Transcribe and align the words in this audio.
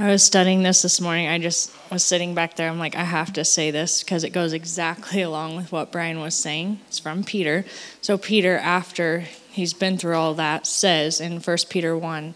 I 0.00 0.10
was 0.10 0.22
studying 0.22 0.62
this 0.62 0.82
this 0.82 1.00
morning. 1.00 1.26
I 1.26 1.40
just 1.40 1.74
was 1.90 2.04
sitting 2.04 2.32
back 2.32 2.54
there. 2.54 2.70
I'm 2.70 2.78
like, 2.78 2.94
I 2.94 3.02
have 3.02 3.32
to 3.32 3.44
say 3.44 3.72
this 3.72 4.04
because 4.04 4.22
it 4.22 4.30
goes 4.30 4.52
exactly 4.52 5.22
along 5.22 5.56
with 5.56 5.72
what 5.72 5.90
Brian 5.90 6.20
was 6.20 6.36
saying. 6.36 6.78
It's 6.86 7.00
from 7.00 7.24
Peter. 7.24 7.64
So, 8.00 8.16
Peter, 8.16 8.56
after 8.58 9.24
he's 9.50 9.74
been 9.74 9.98
through 9.98 10.14
all 10.14 10.34
that, 10.34 10.68
says 10.68 11.20
in 11.20 11.40
1 11.40 11.56
Peter 11.68 11.98
1 11.98 12.34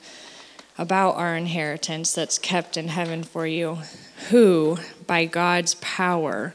about 0.77 1.15
our 1.15 1.37
inheritance 1.37 2.13
that's 2.13 2.37
kept 2.37 2.77
in 2.77 2.89
heaven 2.89 3.23
for 3.23 3.47
you, 3.47 3.79
who, 4.31 4.79
by 5.07 5.25
God's 5.27 5.77
power, 5.77 6.55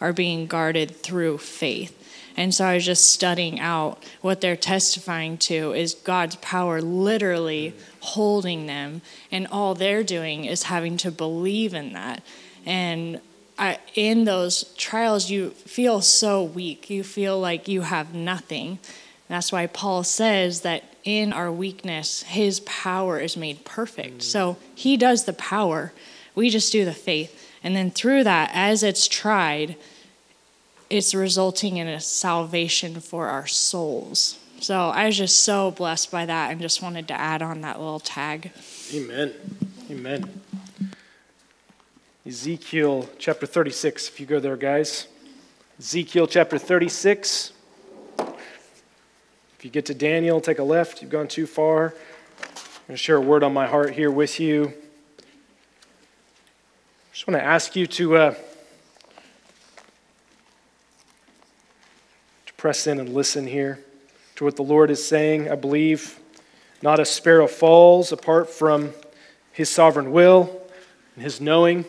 are 0.00 0.12
being 0.12 0.48
guarded 0.48 0.96
through 0.96 1.38
faith. 1.38 1.97
And 2.38 2.54
so 2.54 2.64
I 2.64 2.74
was 2.74 2.86
just 2.86 3.10
studying 3.10 3.58
out 3.58 4.00
what 4.20 4.40
they're 4.40 4.54
testifying 4.54 5.38
to 5.38 5.72
is 5.72 5.94
God's 5.94 6.36
power 6.36 6.80
literally 6.80 7.74
holding 7.98 8.66
them, 8.66 9.02
and 9.32 9.48
all 9.48 9.74
they're 9.74 10.04
doing 10.04 10.44
is 10.44 10.62
having 10.62 10.96
to 10.98 11.10
believe 11.10 11.74
in 11.74 11.94
that. 11.94 12.22
And 12.64 13.20
I, 13.58 13.78
in 13.96 14.22
those 14.22 14.72
trials, 14.76 15.28
you 15.28 15.50
feel 15.50 16.00
so 16.00 16.44
weak. 16.44 16.88
You 16.88 17.02
feel 17.02 17.40
like 17.40 17.66
you 17.66 17.80
have 17.80 18.14
nothing. 18.14 18.78
That's 19.26 19.50
why 19.50 19.66
Paul 19.66 20.04
says 20.04 20.60
that 20.60 20.84
in 21.02 21.32
our 21.32 21.50
weakness, 21.50 22.22
his 22.22 22.60
power 22.60 23.18
is 23.18 23.36
made 23.36 23.64
perfect. 23.64 24.18
Mm. 24.18 24.22
So 24.22 24.58
he 24.76 24.96
does 24.96 25.24
the 25.24 25.32
power, 25.32 25.92
we 26.36 26.50
just 26.50 26.70
do 26.70 26.84
the 26.84 26.92
faith. 26.92 27.50
And 27.64 27.74
then 27.74 27.90
through 27.90 28.22
that, 28.22 28.52
as 28.54 28.84
it's 28.84 29.08
tried, 29.08 29.74
it's 30.90 31.14
resulting 31.14 31.76
in 31.76 31.86
a 31.86 32.00
salvation 32.00 33.00
for 33.00 33.28
our 33.28 33.46
souls. 33.46 34.38
So 34.60 34.88
I 34.88 35.06
was 35.06 35.16
just 35.16 35.44
so 35.44 35.70
blessed 35.70 36.10
by 36.10 36.26
that 36.26 36.50
and 36.50 36.60
just 36.60 36.82
wanted 36.82 37.08
to 37.08 37.14
add 37.14 37.42
on 37.42 37.60
that 37.60 37.78
little 37.78 38.00
tag. 38.00 38.50
Amen. 38.92 39.34
Amen. 39.90 40.40
Ezekiel 42.26 43.08
chapter 43.18 43.46
36, 43.46 44.08
if 44.08 44.20
you 44.20 44.26
go 44.26 44.40
there, 44.40 44.56
guys. 44.56 45.06
Ezekiel 45.78 46.26
chapter 46.26 46.58
36. 46.58 47.52
If 48.18 49.64
you 49.64 49.70
get 49.70 49.86
to 49.86 49.94
Daniel, 49.94 50.40
take 50.40 50.58
a 50.58 50.64
left. 50.64 51.02
You've 51.02 51.10
gone 51.10 51.28
too 51.28 51.46
far. 51.46 51.94
I'm 52.40 52.54
going 52.88 52.94
to 52.94 52.96
share 52.96 53.16
a 53.16 53.20
word 53.20 53.42
on 53.44 53.52
my 53.52 53.66
heart 53.66 53.92
here 53.92 54.10
with 54.10 54.40
you. 54.40 54.72
I 55.18 55.22
just 57.12 57.26
want 57.26 57.38
to 57.38 57.44
ask 57.44 57.76
you 57.76 57.86
to. 57.86 58.16
Uh, 58.16 58.34
press 62.58 62.88
in 62.88 62.98
and 62.98 63.14
listen 63.14 63.46
here 63.46 63.78
to 64.34 64.44
what 64.44 64.56
the 64.56 64.64
Lord 64.64 64.90
is 64.90 65.06
saying. 65.06 65.48
I 65.48 65.54
believe 65.54 66.18
not 66.82 66.98
a 66.98 67.04
sparrow 67.04 67.46
falls 67.46 68.10
apart 68.10 68.50
from 68.50 68.92
his 69.52 69.70
sovereign 69.70 70.10
will 70.10 70.60
and 71.14 71.22
his 71.22 71.40
knowing. 71.40 71.84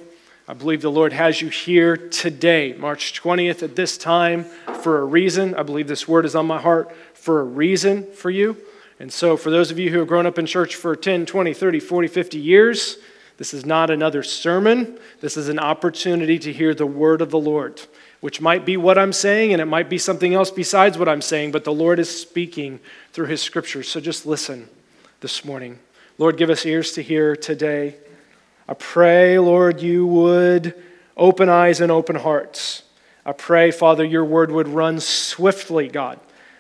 I 0.48 0.54
believe 0.54 0.84
the 0.84 0.92
Lord 0.92 1.12
has 1.12 1.42
you 1.42 1.50
here 1.50 1.98
today, 1.98 2.76
March 2.78 3.20
20th, 3.20 3.64
at 3.64 3.76
this 3.76 3.98
time, 3.98 4.44
for 4.84 5.00
a 5.00 5.06
reason. 5.06 5.56
I 5.56 5.64
believe 5.64 5.88
this 5.88 6.08
word 6.08 6.24
is 6.24 6.36
on 6.36 6.46
my 6.46 6.62
heart 6.62 6.96
for 7.16 7.40
a 7.40 7.46
reason 7.46 8.06
for 8.14 8.30
you. 8.30 8.56
And 9.00 9.12
so, 9.12 9.38
for 9.38 9.50
those 9.50 9.72
of 9.72 9.80
you 9.80 9.90
who 9.90 9.98
have 9.98 10.08
grown 10.08 10.28
up 10.28 10.38
in 10.38 10.46
church 10.46 10.76
for 10.76 10.96
10, 10.96 11.26
20, 11.26 11.52
30, 11.52 11.80
40, 11.80 12.08
50 12.08 12.38
years, 12.38 12.98
this 13.38 13.56
is 13.56 13.66
not 13.66 13.90
another 13.90 14.22
sermon. 14.22 15.00
This 15.20 15.36
is 15.36 15.50
an 15.50 15.58
opportunity 15.58 16.38
to 16.38 16.54
hear 16.54 16.76
the 16.76 16.86
word 16.86 17.22
of 17.22 17.32
the 17.32 17.40
Lord 17.40 17.82
which 18.22 18.42
might 18.42 18.66
be 18.66 18.78
what 18.78 18.98
I'm 18.98 19.14
saying 19.14 19.54
and 19.54 19.62
it 19.62 19.66
might 19.66 19.90
be 19.90 19.98
something 19.98 20.34
else 20.34 20.52
besides 20.52 20.98
what 20.98 21.08
I'm 21.08 21.22
saying, 21.22 21.52
but 21.52 21.64
the 21.64 21.74
Lord 21.74 22.00
is 22.00 22.10
speaking 22.10 22.80
through 23.14 23.28
his 23.28 23.42
scriptures. 23.42 23.88
So 23.88 24.00
just 24.00 24.26
listen 24.26 24.68
this 25.22 25.46
morning. 25.46 25.80
Lord, 26.18 26.38
give 26.38 26.50
us 26.50 26.66
ears 26.66 26.92
to 26.94 27.02
hear 27.02 27.36
today. 27.36 27.96
I 28.68 28.74
pray, 28.74 29.40
Lord, 29.40 29.82
you 29.82 30.06
would 30.06 30.76
open 31.16 31.50
eyes 31.50 31.82
and 31.82 31.92
open 31.92 32.18
hearts. 32.18 32.84
I 33.26 33.32
pray, 33.32 33.72
Father, 33.72 34.04
your 34.04 34.26
word 34.26 34.52
would 34.52 34.68
run 34.68 35.00
swiftly, 35.00 35.88
God. 35.88 36.20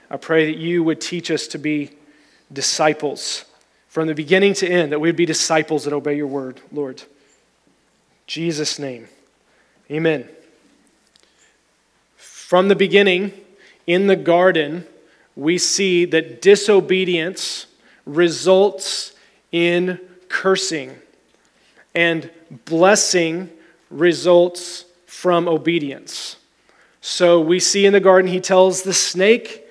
I 0.09 0.17
pray 0.17 0.51
that 0.51 0.57
you 0.57 0.83
would 0.83 1.01
teach 1.01 1.29
us 1.29 1.47
to 1.47 1.57
be 1.57 1.91
disciples 2.51 3.45
from 3.87 4.07
the 4.07 4.15
beginning 4.15 4.53
to 4.55 4.67
end, 4.67 4.91
that 4.91 4.99
we 4.99 5.09
would 5.09 5.15
be 5.15 5.25
disciples 5.25 5.83
that 5.83 5.93
obey 5.93 6.15
your 6.15 6.27
word, 6.27 6.61
Lord. 6.71 7.03
Jesus' 8.27 8.79
name. 8.79 9.07
Amen. 9.91 10.29
From 12.49 12.67
the 12.67 12.75
beginning, 12.75 13.31
in 13.85 14.07
the 14.07 14.15
garden, 14.15 14.87
we 15.35 15.59
see 15.59 16.05
that 16.05 16.41
disobedience 16.41 17.67
results 18.07 19.13
in 19.51 19.99
cursing, 20.29 20.95
and 21.93 22.31
blessing 22.65 23.51
results 23.91 24.85
from 25.05 25.47
obedience. 25.47 26.37
So 27.01 27.39
we 27.39 27.59
see 27.59 27.85
in 27.85 27.93
the 27.93 27.99
garden, 27.99 28.31
he 28.31 28.39
tells 28.39 28.81
the 28.81 28.93
snake 28.93 29.63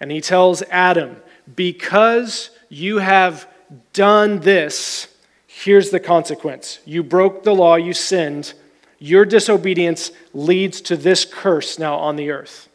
and 0.00 0.10
he 0.10 0.20
tells 0.20 0.62
Adam, 0.62 1.14
Because 1.54 2.50
you 2.68 2.98
have 2.98 3.46
done 3.92 4.40
this, 4.40 5.06
here's 5.46 5.90
the 5.90 6.00
consequence. 6.00 6.80
You 6.84 7.04
broke 7.04 7.44
the 7.44 7.54
law, 7.54 7.76
you 7.76 7.92
sinned, 7.92 8.54
your 9.00 9.24
disobedience 9.24 10.12
leads 10.32 10.80
to 10.82 10.96
this 10.96 11.24
curse 11.24 11.78
now 11.78 11.96
on 11.96 12.16
the 12.16 12.30
earth. 12.30 12.68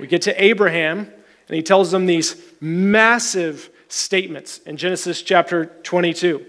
We 0.00 0.06
get 0.06 0.22
to 0.22 0.42
Abraham, 0.42 0.98
and 0.98 1.56
he 1.56 1.62
tells 1.62 1.90
them 1.90 2.06
these 2.06 2.40
massive 2.60 3.68
statements 3.88 4.58
in 4.58 4.76
Genesis 4.76 5.20
chapter 5.20 5.66
22. 5.66 6.46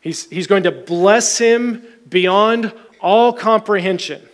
He's, 0.00 0.28
he's 0.30 0.46
going 0.46 0.64
to 0.64 0.72
bless 0.72 1.38
him 1.38 1.84
beyond 2.08 2.72
all 3.00 3.32
comprehension. 3.32 4.26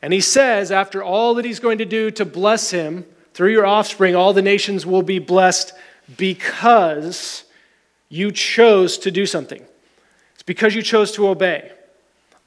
And 0.00 0.12
he 0.12 0.20
says, 0.20 0.70
after 0.70 1.02
all 1.02 1.34
that 1.34 1.44
he's 1.44 1.60
going 1.60 1.78
to 1.78 1.84
do 1.84 2.10
to 2.12 2.24
bless 2.24 2.70
him, 2.70 3.04
through 3.34 3.52
your 3.52 3.66
offspring, 3.66 4.16
all 4.16 4.32
the 4.32 4.42
nations 4.42 4.84
will 4.84 5.02
be 5.02 5.20
blessed 5.20 5.72
because 6.16 7.44
you 8.08 8.32
chose 8.32 8.98
to 8.98 9.12
do 9.12 9.26
something. 9.26 9.64
It's 10.34 10.42
because 10.42 10.74
you 10.74 10.82
chose 10.82 11.12
to 11.12 11.28
obey 11.28 11.70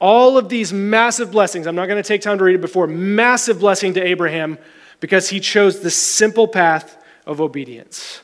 all 0.01 0.35
of 0.37 0.49
these 0.49 0.73
massive 0.73 1.31
blessings. 1.31 1.67
I'm 1.67 1.75
not 1.75 1.87
going 1.87 2.01
to 2.01 2.07
take 2.07 2.21
time 2.21 2.39
to 2.39 2.43
read 2.43 2.55
it 2.55 2.61
before. 2.61 2.87
Massive 2.87 3.59
blessing 3.59 3.93
to 3.93 4.01
Abraham 4.01 4.57
because 4.99 5.29
he 5.29 5.39
chose 5.39 5.79
the 5.79 5.91
simple 5.91 6.47
path 6.47 6.97
of 7.27 7.39
obedience. 7.39 8.21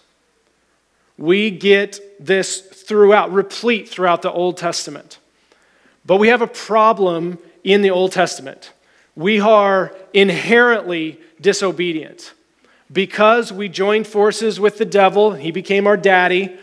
We 1.17 1.51
get 1.51 1.99
this 2.19 2.61
throughout, 2.61 3.31
replete 3.31 3.87
throughout 3.87 4.23
the 4.23 4.31
Old 4.31 4.57
Testament. 4.57 5.19
But 6.03 6.17
we 6.17 6.29
have 6.29 6.41
a 6.41 6.47
problem 6.47 7.37
in 7.63 7.83
the 7.83 7.91
Old 7.91 8.11
Testament. 8.11 8.73
We 9.15 9.39
are 9.39 9.93
inherently 10.13 11.19
disobedient. 11.39 12.33
Because 12.91 13.51
we 13.53 13.69
joined 13.69 14.07
forces 14.07 14.59
with 14.59 14.77
the 14.77 14.85
devil, 14.85 15.33
he 15.33 15.51
became 15.51 15.85
our 15.85 15.97
daddy, 15.97 16.57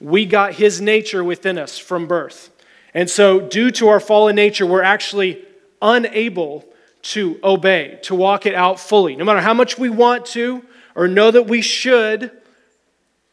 we 0.00 0.24
got 0.24 0.54
his 0.54 0.80
nature 0.80 1.22
within 1.22 1.56
us 1.56 1.78
from 1.78 2.06
birth. 2.06 2.50
And 2.96 3.10
so, 3.10 3.40
due 3.40 3.70
to 3.72 3.88
our 3.88 4.00
fallen 4.00 4.34
nature, 4.36 4.64
we're 4.64 4.82
actually 4.82 5.44
unable 5.82 6.64
to 7.02 7.38
obey, 7.44 7.98
to 8.04 8.14
walk 8.14 8.46
it 8.46 8.54
out 8.54 8.80
fully. 8.80 9.16
No 9.16 9.24
matter 9.26 9.42
how 9.42 9.52
much 9.52 9.76
we 9.76 9.90
want 9.90 10.24
to 10.28 10.64
or 10.94 11.06
know 11.06 11.30
that 11.30 11.42
we 11.42 11.60
should, 11.60 12.30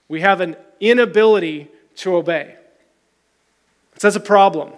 we 0.10 0.20
have 0.20 0.42
an 0.42 0.58
inability 0.82 1.70
to 1.96 2.18
obey. 2.18 2.56
So 4.00 4.08
that's 4.10 4.18
a 4.18 4.20
problem. 4.20 4.74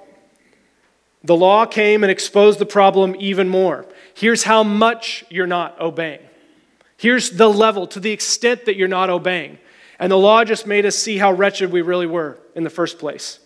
The 1.23 1.35
law 1.35 1.65
came 1.65 2.03
and 2.03 2.11
exposed 2.11 2.59
the 2.59 2.65
problem 2.67 3.15
even 3.17 3.49
more. 3.49 3.87
Here's 4.13 4.43
how 4.43 4.61
much 4.61 5.25
you're 5.31 5.47
not 5.47 5.81
obeying. 5.81 6.21
Here's 6.95 7.31
the 7.31 7.49
level 7.49 7.87
to 7.87 7.99
the 7.99 8.11
extent 8.11 8.65
that 8.65 8.75
you're 8.75 8.87
not 8.87 9.09
obeying. 9.09 9.57
And 9.97 10.11
the 10.11 10.17
law 10.17 10.43
just 10.43 10.67
made 10.67 10.85
us 10.85 10.95
see 10.95 11.17
how 11.17 11.31
wretched 11.31 11.71
we 11.71 11.81
really 11.81 12.05
were 12.05 12.37
in 12.53 12.63
the 12.63 12.69
first 12.69 12.99
place. 12.99 13.39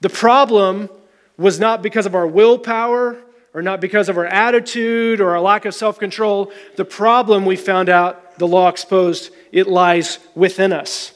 The 0.00 0.08
problem 0.08 0.88
was 1.36 1.58
not 1.60 1.82
because 1.82 2.06
of 2.06 2.14
our 2.14 2.26
willpower 2.26 3.22
or 3.56 3.62
not 3.62 3.80
because 3.80 4.10
of 4.10 4.18
our 4.18 4.26
attitude 4.26 5.18
or 5.20 5.30
our 5.30 5.40
lack 5.40 5.64
of 5.64 5.74
self 5.74 5.98
control. 5.98 6.52
The 6.76 6.84
problem 6.84 7.46
we 7.46 7.56
found 7.56 7.88
out, 7.88 8.38
the 8.38 8.46
law 8.46 8.68
exposed, 8.68 9.32
it 9.50 9.66
lies 9.66 10.18
within 10.34 10.72
us. 10.72 11.12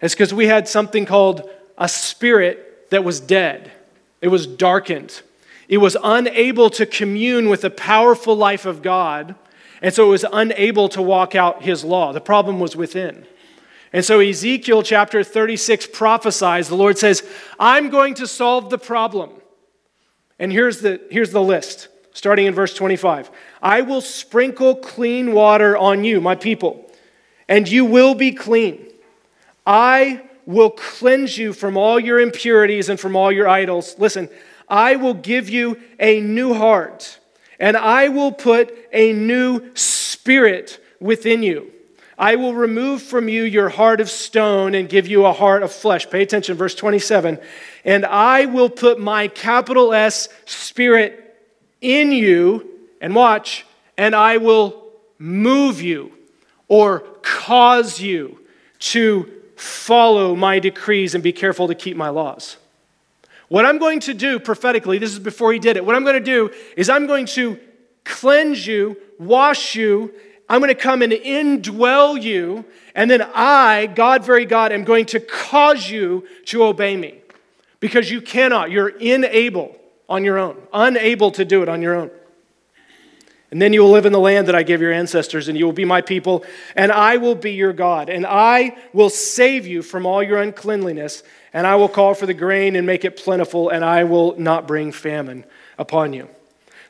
It's 0.00 0.14
because 0.14 0.32
we 0.32 0.46
had 0.46 0.68
something 0.68 1.04
called 1.04 1.50
a 1.76 1.88
spirit 1.88 2.90
that 2.90 3.04
was 3.04 3.20
dead, 3.20 3.72
it 4.20 4.28
was 4.28 4.46
darkened. 4.46 5.22
It 5.68 5.78
was 5.78 5.96
unable 6.02 6.68
to 6.70 6.84
commune 6.84 7.48
with 7.48 7.60
the 7.60 7.70
powerful 7.70 8.34
life 8.34 8.66
of 8.66 8.82
God, 8.82 9.36
and 9.80 9.94
so 9.94 10.06
it 10.06 10.10
was 10.10 10.24
unable 10.32 10.88
to 10.88 11.00
walk 11.00 11.36
out 11.36 11.62
his 11.62 11.84
law. 11.84 12.12
The 12.12 12.20
problem 12.20 12.58
was 12.58 12.74
within. 12.74 13.24
And 13.92 14.04
so 14.04 14.20
Ezekiel 14.20 14.82
chapter 14.82 15.24
36 15.24 15.88
prophesies, 15.92 16.68
the 16.68 16.76
Lord 16.76 16.96
says, 16.96 17.28
I'm 17.58 17.90
going 17.90 18.14
to 18.14 18.26
solve 18.26 18.70
the 18.70 18.78
problem. 18.78 19.30
And 20.38 20.52
here's 20.52 20.80
the, 20.80 21.00
here's 21.10 21.32
the 21.32 21.42
list, 21.42 21.88
starting 22.12 22.46
in 22.46 22.54
verse 22.54 22.72
25. 22.74 23.30
I 23.62 23.82
will 23.82 24.00
sprinkle 24.00 24.76
clean 24.76 25.32
water 25.32 25.76
on 25.76 26.04
you, 26.04 26.20
my 26.20 26.36
people, 26.36 26.90
and 27.48 27.68
you 27.68 27.84
will 27.84 28.14
be 28.14 28.32
clean. 28.32 28.86
I 29.66 30.22
will 30.46 30.70
cleanse 30.70 31.36
you 31.36 31.52
from 31.52 31.76
all 31.76 31.98
your 31.98 32.20
impurities 32.20 32.88
and 32.88 32.98
from 32.98 33.16
all 33.16 33.30
your 33.30 33.48
idols. 33.48 33.96
Listen, 33.98 34.28
I 34.68 34.96
will 34.96 35.14
give 35.14 35.50
you 35.50 35.80
a 35.98 36.20
new 36.20 36.54
heart, 36.54 37.18
and 37.58 37.76
I 37.76 38.08
will 38.08 38.32
put 38.32 38.72
a 38.92 39.12
new 39.12 39.74
spirit 39.74 40.82
within 41.00 41.42
you. 41.42 41.72
I 42.20 42.36
will 42.36 42.52
remove 42.52 43.00
from 43.02 43.30
you 43.30 43.44
your 43.44 43.70
heart 43.70 43.98
of 43.98 44.10
stone 44.10 44.74
and 44.74 44.90
give 44.90 45.08
you 45.08 45.24
a 45.24 45.32
heart 45.32 45.62
of 45.62 45.72
flesh. 45.72 46.08
Pay 46.10 46.20
attention, 46.20 46.54
verse 46.54 46.74
27. 46.74 47.38
And 47.82 48.04
I 48.04 48.44
will 48.44 48.68
put 48.68 49.00
my 49.00 49.26
capital 49.28 49.94
S 49.94 50.28
spirit 50.44 51.34
in 51.80 52.12
you, 52.12 52.68
and 53.00 53.14
watch, 53.14 53.64
and 53.96 54.14
I 54.14 54.36
will 54.36 54.92
move 55.18 55.80
you 55.80 56.12
or 56.68 57.00
cause 57.22 58.02
you 58.02 58.38
to 58.80 59.32
follow 59.56 60.36
my 60.36 60.58
decrees 60.58 61.14
and 61.14 61.24
be 61.24 61.32
careful 61.32 61.68
to 61.68 61.74
keep 61.74 61.96
my 61.96 62.10
laws. 62.10 62.58
What 63.48 63.64
I'm 63.64 63.78
going 63.78 64.00
to 64.00 64.12
do 64.12 64.38
prophetically, 64.38 64.98
this 64.98 65.10
is 65.10 65.18
before 65.18 65.54
he 65.54 65.58
did 65.58 65.78
it, 65.78 65.86
what 65.86 65.96
I'm 65.96 66.04
going 66.04 66.18
to 66.18 66.20
do 66.20 66.50
is 66.76 66.90
I'm 66.90 67.06
going 67.06 67.24
to 67.26 67.58
cleanse 68.04 68.66
you, 68.66 68.98
wash 69.18 69.74
you, 69.74 70.12
I'm 70.50 70.58
going 70.58 70.68
to 70.68 70.74
come 70.74 71.00
and 71.02 71.12
indwell 71.12 72.20
you, 72.20 72.64
and 72.96 73.08
then 73.08 73.22
I, 73.22 73.86
God, 73.86 74.24
very 74.24 74.46
God, 74.46 74.72
am 74.72 74.82
going 74.82 75.06
to 75.06 75.20
cause 75.20 75.88
you 75.88 76.26
to 76.46 76.64
obey 76.64 76.96
me. 76.96 77.20
Because 77.78 78.10
you 78.10 78.20
cannot, 78.20 78.72
you're 78.72 78.88
unable 78.88 79.78
on 80.08 80.24
your 80.24 80.38
own, 80.38 80.60
unable 80.72 81.30
to 81.30 81.44
do 81.44 81.62
it 81.62 81.68
on 81.68 81.80
your 81.82 81.94
own. 81.94 82.10
And 83.52 83.62
then 83.62 83.72
you 83.72 83.82
will 83.82 83.92
live 83.92 84.06
in 84.06 84.12
the 84.12 84.18
land 84.18 84.48
that 84.48 84.56
I 84.56 84.64
gave 84.64 84.80
your 84.80 84.92
ancestors, 84.92 85.46
and 85.46 85.56
you 85.56 85.66
will 85.66 85.72
be 85.72 85.84
my 85.84 86.00
people, 86.00 86.44
and 86.74 86.90
I 86.90 87.18
will 87.18 87.36
be 87.36 87.52
your 87.52 87.72
God. 87.72 88.08
And 88.08 88.26
I 88.26 88.76
will 88.92 89.08
save 89.08 89.68
you 89.68 89.82
from 89.82 90.04
all 90.04 90.20
your 90.20 90.42
uncleanliness, 90.42 91.22
and 91.52 91.64
I 91.64 91.76
will 91.76 91.88
call 91.88 92.14
for 92.14 92.26
the 92.26 92.34
grain 92.34 92.74
and 92.74 92.84
make 92.84 93.04
it 93.04 93.16
plentiful, 93.16 93.68
and 93.68 93.84
I 93.84 94.02
will 94.02 94.36
not 94.36 94.66
bring 94.66 94.90
famine 94.90 95.44
upon 95.78 96.12
you. 96.12 96.28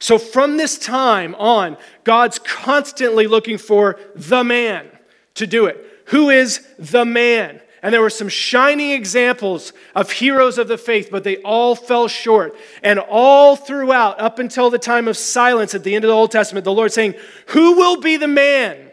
So 0.01 0.19
from 0.19 0.57
this 0.57 0.79
time 0.79 1.35
on, 1.37 1.77
God's 2.05 2.39
constantly 2.39 3.27
looking 3.27 3.59
for 3.59 4.01
the 4.17 4.43
man 4.43 4.89
to 5.35 5.47
do 5.47 5.67
it. 5.67 5.87
Who 6.07 6.31
is 6.31 6.67
the 6.79 7.05
man? 7.05 7.61
And 7.83 7.95
there 7.95 8.01
were 8.01 8.11
some 8.11 8.29
shining 8.29 8.91
examples 8.91 9.73
of 9.95 10.11
heroes 10.11 10.59
of 10.59 10.69
the 10.69 10.79
faith, 10.79 11.09
but 11.11 11.25
they 11.25 11.37
all 11.39 11.75
fell 11.75 12.09
short. 12.09 12.57
And 12.83 12.99
all 12.99 13.57
throughout, 13.57 14.21
up 14.21 14.39
until 14.39 14.71
the 14.71 14.79
time 14.79 15.07
of 15.07 15.17
silence 15.17 15.75
at 15.75 15.85
the 15.85 15.95
end 15.95 16.05
of 16.05 16.09
the 16.09 16.15
Old 16.15 16.31
Testament, 16.31 16.65
the 16.65 16.73
Lord 16.73 16.93
saying, 16.93 17.15
Who 17.49 17.77
will 17.77 18.01
be 18.01 18.17
the 18.17 18.29
man 18.29 18.91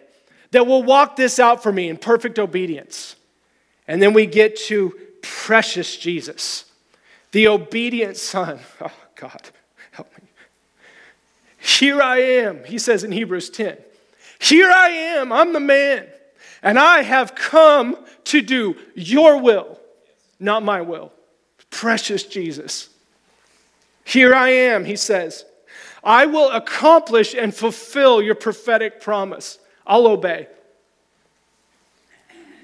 that 0.52 0.68
will 0.68 0.84
walk 0.84 1.16
this 1.16 1.40
out 1.40 1.64
for 1.64 1.72
me 1.72 1.90
in 1.90 1.98
perfect 1.98 2.38
obedience? 2.38 3.16
And 3.88 4.02
then 4.02 4.14
we 4.14 4.26
get 4.26 4.58
to 4.68 4.94
precious 5.22 5.98
Jesus, 5.98 6.66
the 7.32 7.48
obedient 7.48 8.18
Son. 8.18 8.60
Oh, 8.82 8.92
God. 9.16 9.50
Here 11.68 12.02
I 12.02 12.20
am, 12.20 12.64
he 12.64 12.80
says 12.80 13.04
in 13.04 13.12
Hebrews 13.12 13.50
10. 13.50 13.78
Here 14.40 14.72
I 14.72 14.88
am, 14.88 15.34
I'm 15.34 15.52
the 15.52 15.60
man. 15.60 16.08
And 16.64 16.80
I 16.80 17.02
have 17.02 17.36
come 17.36 17.98
to 18.24 18.42
do 18.42 18.78
your 18.96 19.42
will, 19.42 19.78
not 20.40 20.64
my 20.64 20.80
will. 20.80 21.12
Precious 21.70 22.24
Jesus. 22.24 22.88
Here 24.06 24.34
I 24.34 24.48
am, 24.48 24.86
he 24.86 24.96
says. 24.96 25.44
I 26.02 26.26
will 26.26 26.50
accomplish 26.52 27.36
and 27.36 27.54
fulfill 27.54 28.22
your 28.22 28.36
prophetic 28.36 29.02
promise. 29.02 29.60
I'll 29.86 30.08
obey. 30.08 30.48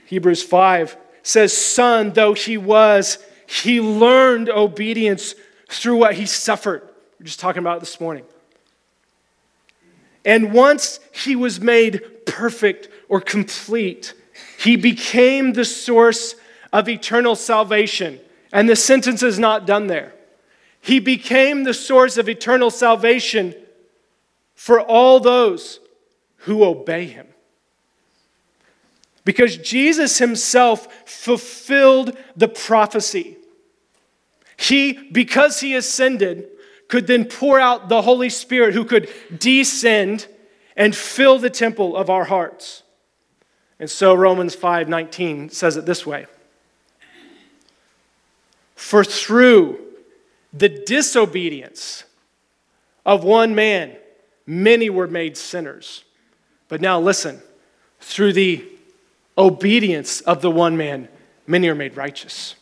Hebrews 0.06 0.44
5 0.44 0.96
says, 1.24 1.56
Son, 1.56 2.12
though 2.12 2.34
he 2.34 2.58
was, 2.58 3.18
he 3.48 3.82
learned 3.82 4.50
obedience 4.50 5.36
through 5.70 5.98
what 5.98 6.14
he 6.14 6.26
suffered. 6.26 6.84
We 7.20 7.24
are 7.24 7.26
just 7.26 7.42
talking 7.42 7.60
about 7.60 7.82
this 7.82 8.00
morning. 8.00 8.24
And 10.26 10.54
once 10.54 11.00
he 11.12 11.36
was 11.36 11.60
made 11.60 12.26
perfect 12.26 12.88
or 13.10 13.20
complete, 13.20 14.14
he 14.58 14.76
became 14.76 15.54
the 15.54 15.66
source 15.66 16.36
of 16.72 16.88
eternal 16.88 17.36
salvation. 17.36 18.20
And 18.52 18.70
the 18.70 18.76
sentence 18.76 19.24
is 19.24 19.38
not 19.38 19.66
done 19.66 19.88
there. 19.88 20.14
He 20.80 21.00
became 21.00 21.64
the 21.64 21.74
source 21.74 22.18
of 22.18 22.30
eternal 22.30 22.70
salvation 22.70 23.56
for 24.56 24.80
all 24.82 25.20
those 25.20 25.80
who 26.38 26.64
obey 26.64 27.06
him. 27.06 27.28
Because 29.26 29.56
Jesus 29.58 30.18
himself 30.18 30.88
fulfilled 31.06 32.18
the 32.36 32.50
prophecy. 32.50 33.38
He, 34.58 34.94
because 35.12 35.62
he 35.62 35.76
ascended, 35.76 36.48
could 36.94 37.08
then 37.08 37.26
pour 37.26 37.60
out 37.60 37.90
the 37.90 38.04
Holy 38.04 38.30
Spirit 38.30 38.76
who 38.76 38.86
could 38.86 39.10
descend 39.36 40.28
and 40.78 40.96
fill 40.96 41.40
the 41.40 41.50
temple 41.50 41.98
of 41.98 42.08
our 42.08 42.26
hearts. 42.26 42.84
And 43.80 43.90
so 43.90 44.14
Romans 44.14 44.56
5:19 44.56 45.50
says 45.50 45.76
it 45.76 45.88
this 45.88 46.06
way. 46.06 46.28
For 48.76 49.04
through 49.04 49.80
the 50.54 50.70
disobedience 50.70 52.04
of 53.08 53.24
one 53.24 53.56
man 53.56 53.98
many 54.46 54.88
were 54.92 55.08
made 55.08 55.36
sinners. 55.36 56.04
But 56.68 56.80
now 56.80 57.00
listen, 57.00 57.42
through 58.02 58.34
the 58.34 58.64
obedience 59.36 60.22
of 60.22 60.44
the 60.44 60.52
one 60.52 60.78
man 60.78 61.08
many 61.48 61.70
are 61.70 61.74
made 61.74 61.98
righteous. 61.98 62.54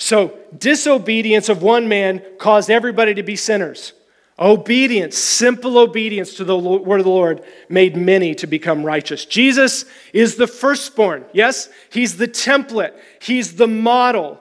So, 0.00 0.38
disobedience 0.56 1.50
of 1.50 1.62
one 1.62 1.86
man 1.86 2.22
caused 2.38 2.70
everybody 2.70 3.12
to 3.14 3.22
be 3.22 3.36
sinners. 3.36 3.92
Obedience, 4.38 5.18
simple 5.18 5.76
obedience 5.76 6.32
to 6.34 6.44
the 6.44 6.56
word 6.56 7.00
of 7.00 7.04
the 7.04 7.10
Lord, 7.10 7.44
made 7.68 7.98
many 7.98 8.34
to 8.36 8.46
become 8.46 8.82
righteous. 8.82 9.26
Jesus 9.26 9.84
is 10.14 10.36
the 10.36 10.46
firstborn. 10.46 11.26
Yes, 11.34 11.68
he's 11.90 12.16
the 12.16 12.26
template, 12.26 12.98
he's 13.20 13.56
the 13.56 13.66
model. 13.66 14.40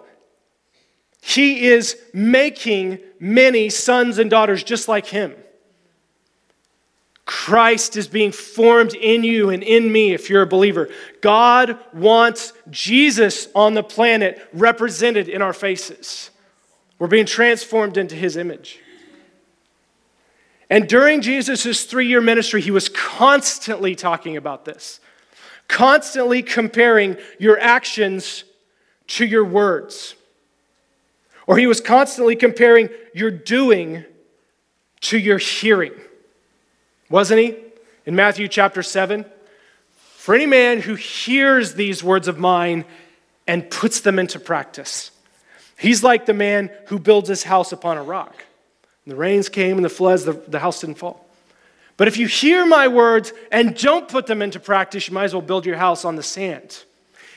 He 1.21 1.65
is 1.67 1.97
making 2.13 3.00
many 3.19 3.69
sons 3.69 4.17
and 4.17 4.29
daughters 4.29 4.63
just 4.63 4.88
like 4.88 5.07
him. 5.07 5.35
Christ 7.29 7.95
is 7.95 8.07
being 8.07 8.31
formed 8.31 8.95
in 8.95 9.23
you 9.23 9.51
and 9.51 9.61
in 9.61 9.91
me 9.91 10.13
if 10.13 10.31
you're 10.31 10.41
a 10.41 10.47
believer. 10.47 10.89
God 11.21 11.77
wants 11.93 12.53
Jesus 12.71 13.47
on 13.53 13.75
the 13.75 13.83
planet 13.83 14.49
represented 14.51 15.29
in 15.29 15.39
our 15.43 15.53
faces. 15.53 16.31
We're 16.97 17.05
being 17.05 17.27
transformed 17.27 17.97
into 17.97 18.15
his 18.15 18.35
image. 18.35 18.80
And 20.71 20.89
during 20.89 21.21
Jesus' 21.21 21.83
three 21.85 22.07
year 22.07 22.19
ministry, 22.19 22.61
he 22.61 22.71
was 22.71 22.89
constantly 22.89 23.94
talking 23.94 24.35
about 24.35 24.65
this, 24.65 24.99
constantly 25.68 26.42
comparing 26.42 27.15
your 27.37 27.59
actions 27.59 28.44
to 29.06 29.23
your 29.23 29.45
words. 29.45 30.15
Or 31.45 31.59
he 31.59 31.68
was 31.68 31.80
constantly 31.80 32.35
comparing 32.35 32.89
your 33.13 33.30
doing 33.30 34.04
to 35.01 35.19
your 35.19 35.37
hearing 35.37 35.94
wasn't 37.09 37.39
he? 37.39 37.56
In 38.06 38.16
Matthew 38.16 38.47
chapter 38.47 38.83
7. 38.83 39.25
For 40.18 40.35
any 40.35 40.45
man 40.45 40.81
who 40.81 40.95
hears 40.95 41.73
these 41.73 42.04
words 42.04 42.28
of 42.28 42.37
mine 42.37 42.85
and 43.47 43.69
puts 43.69 44.01
them 44.01 44.19
into 44.19 44.39
practice, 44.39 45.11
he's 45.78 46.04
like 46.04 46.25
the 46.25 46.33
man 46.33 46.69
who 46.87 46.99
builds 46.99 47.30
his 47.30 47.44
house 47.44 47.71
upon 47.71 47.97
a 47.97 48.04
rock. 48.04 48.44
And 49.06 49.11
the 49.13 49.18
rains 49.18 49.49
came 49.49 49.78
and 49.78 49.85
the 49.85 49.89
floods, 49.89 50.25
the, 50.25 50.33
the 50.33 50.59
house 50.59 50.81
didn't 50.81 50.97
fall. 50.97 51.25
But 51.97 52.07
if 52.07 52.18
you 52.18 52.28
hear 52.28 52.66
my 52.66 52.87
words 52.87 53.33
and 53.51 53.75
don't 53.75 54.07
put 54.07 54.28
them 54.28 54.42
into 54.42 54.59
practice, 54.59 55.07
you 55.07 55.13
might 55.13 55.25
as 55.25 55.33
well 55.33 55.42
build 55.42 55.66
your 55.66 55.78
house 55.78 56.06
on 56.06 56.16
the 56.16 56.23
sand. 56.23 56.83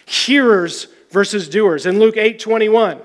Hearers 0.07 0.87
versus 1.11 1.49
doers. 1.49 1.87
In 1.87 1.99
Luke 1.99 2.17
8 2.17 2.39
21, 2.39 3.01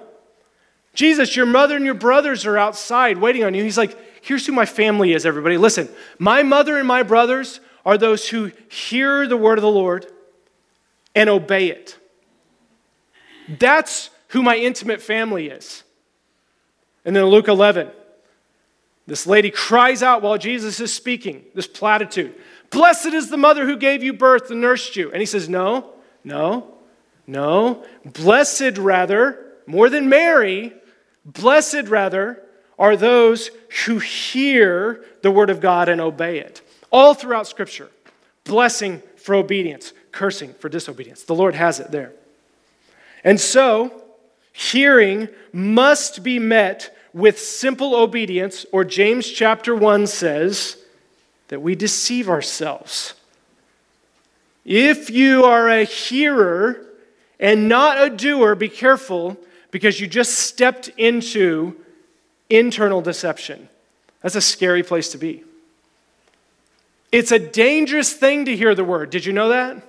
Jesus, 0.98 1.36
your 1.36 1.46
mother 1.46 1.76
and 1.76 1.86
your 1.86 1.94
brothers 1.94 2.44
are 2.48 2.58
outside 2.58 3.20
waiting 3.20 3.44
on 3.44 3.54
you. 3.54 3.64
He's 3.64 3.78
like, 3.78 3.96
Here's 4.24 4.48
who 4.48 4.52
my 4.52 4.66
family 4.66 5.14
is, 5.14 5.28
everybody. 5.28 5.56
Listen, 5.56 5.88
my 6.18 6.42
mother 6.42 6.76
and 6.80 6.88
my 6.88 7.04
brothers 7.04 7.60
are 7.86 8.00
those 8.00 8.28
who 8.28 8.52
hear 8.68 9.28
the 9.28 9.38
word 9.38 9.60
of 9.60 9.62
the 9.62 9.70
Lord 9.70 10.08
and 11.14 11.30
obey 11.30 11.68
it. 11.68 12.00
That's 13.48 14.10
who 14.30 14.42
my 14.42 14.58
intimate 14.58 15.00
family 15.00 15.50
is. 15.50 15.84
And 17.06 17.16
then 17.16 17.26
Luke 17.26 17.48
11, 17.48 17.92
this 19.06 19.28
lady 19.28 19.52
cries 19.52 20.02
out 20.02 20.24
while 20.24 20.40
Jesus 20.40 20.80
is 20.80 20.92
speaking, 20.92 21.46
this 21.54 21.68
platitude 21.68 22.34
Blessed 22.72 23.14
is 23.14 23.30
the 23.30 23.38
mother 23.38 23.68
who 23.68 23.78
gave 23.78 24.02
you 24.02 24.14
birth 24.14 24.50
and 24.50 24.62
nursed 24.62 24.96
you. 24.96 25.12
And 25.12 25.20
he 25.20 25.28
says, 25.28 25.48
No, 25.48 25.94
no, 26.24 26.74
no. 27.28 27.86
Blessed, 28.04 28.80
rather, 28.80 29.46
more 29.68 29.92
than 29.92 30.10
Mary, 30.10 30.74
blessed, 31.28 31.88
rather, 31.88 32.42
are 32.80 32.96
those 32.96 33.52
who 33.86 34.00
hear 34.00 35.04
the 35.22 35.32
word 35.32 35.50
of 35.50 35.60
God 35.60 35.90
and 35.90 36.02
obey 36.02 36.40
it. 36.40 36.62
All 36.90 37.14
throughout 37.14 37.48
Scripture, 37.48 37.90
blessing 38.44 39.02
for 39.18 39.36
obedience, 39.36 39.94
cursing 40.12 40.54
for 40.54 40.70
disobedience. 40.70 41.24
The 41.24 41.36
Lord 41.36 41.54
has 41.56 41.80
it 41.80 41.92
there. 41.92 42.14
And 43.24 43.40
so, 43.40 44.04
hearing 44.54 45.28
must 45.52 46.24
be 46.24 46.40
met 46.40 46.96
with 47.14 47.40
simple 47.40 47.96
obedience, 47.96 48.66
or 48.72 48.84
James 48.84 49.28
chapter 49.28 49.76
1 49.76 50.08
says 50.08 50.78
that 51.48 51.62
we 51.62 51.76
deceive 51.76 52.30
ourselves. 52.30 53.16
If 54.64 55.10
you 55.10 55.46
are 55.46 55.70
a 55.70 55.84
hearer 55.84 56.86
and 57.40 57.68
not 57.68 58.02
a 58.02 58.10
doer, 58.10 58.54
be 58.54 58.70
careful 58.70 59.38
because 59.72 60.00
you 60.00 60.08
just 60.08 60.34
stepped 60.34 60.90
into 60.98 61.76
internal 62.50 63.02
deception. 63.02 63.70
That's 64.22 64.36
a 64.36 64.42
scary 64.42 64.84
place 64.84 65.10
to 65.10 65.18
be. 65.18 65.44
It's 67.12 67.32
a 67.32 67.40
dangerous 67.40 68.14
thing 68.14 68.46
to 68.46 68.56
hear 68.56 68.76
the 68.76 68.84
word. 68.84 69.10
Did 69.10 69.26
you 69.26 69.34
know 69.34 69.50
that? 69.50 69.82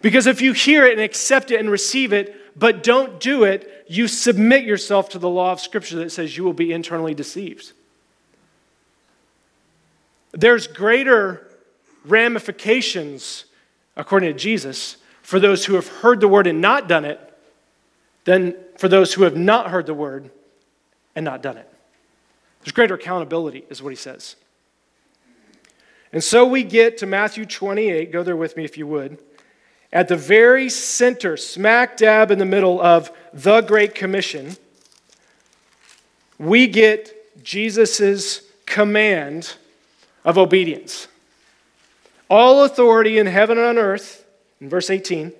Because 0.00 0.26
if 0.26 0.40
you 0.40 0.52
hear 0.52 0.84
it 0.84 0.92
and 0.92 1.00
accept 1.00 1.50
it 1.50 1.60
and 1.60 1.70
receive 1.70 2.12
it, 2.12 2.58
but 2.58 2.82
don't 2.82 3.20
do 3.20 3.44
it, 3.44 3.86
you 3.88 4.08
submit 4.08 4.64
yourself 4.64 5.08
to 5.10 5.18
the 5.18 5.28
law 5.28 5.52
of 5.52 5.60
Scripture 5.60 5.96
that 5.96 6.10
says 6.10 6.36
you 6.36 6.44
will 6.44 6.52
be 6.52 6.72
internally 6.72 7.14
deceived. 7.14 7.72
There's 10.32 10.66
greater 10.66 11.46
ramifications, 12.04 13.44
according 13.96 14.32
to 14.32 14.38
Jesus, 14.38 14.96
for 15.22 15.38
those 15.38 15.66
who 15.66 15.74
have 15.74 15.86
heard 15.86 16.20
the 16.20 16.28
word 16.28 16.46
and 16.46 16.60
not 16.60 16.88
done 16.88 17.04
it 17.04 17.31
than 18.24 18.54
for 18.76 18.88
those 18.88 19.14
who 19.14 19.24
have 19.24 19.36
not 19.36 19.70
heard 19.70 19.86
the 19.86 19.94
word 19.94 20.30
and 21.14 21.24
not 21.24 21.42
done 21.42 21.56
it. 21.56 21.68
There's 22.60 22.72
greater 22.72 22.94
accountability, 22.94 23.64
is 23.68 23.82
what 23.82 23.90
he 23.90 23.96
says. 23.96 24.36
And 26.12 26.22
so 26.22 26.46
we 26.46 26.62
get 26.62 26.98
to 26.98 27.06
Matthew 27.06 27.44
28. 27.44 28.12
Go 28.12 28.22
there 28.22 28.36
with 28.36 28.56
me 28.56 28.64
if 28.64 28.76
you 28.76 28.86
would. 28.86 29.18
At 29.92 30.08
the 30.08 30.16
very 30.16 30.70
center, 30.70 31.36
smack 31.36 31.96
dab 31.96 32.30
in 32.30 32.38
the 32.38 32.44
middle 32.44 32.80
of 32.80 33.10
the 33.32 33.60
Great 33.60 33.94
Commission, 33.94 34.56
we 36.38 36.66
get 36.66 37.42
Jesus' 37.42 38.42
command 38.66 39.54
of 40.24 40.38
obedience. 40.38 41.08
All 42.30 42.64
authority 42.64 43.18
in 43.18 43.26
heaven 43.26 43.58
and 43.58 43.66
on 43.66 43.78
earth, 43.78 44.24
in 44.60 44.68
verse 44.68 44.88
18, 44.88 45.32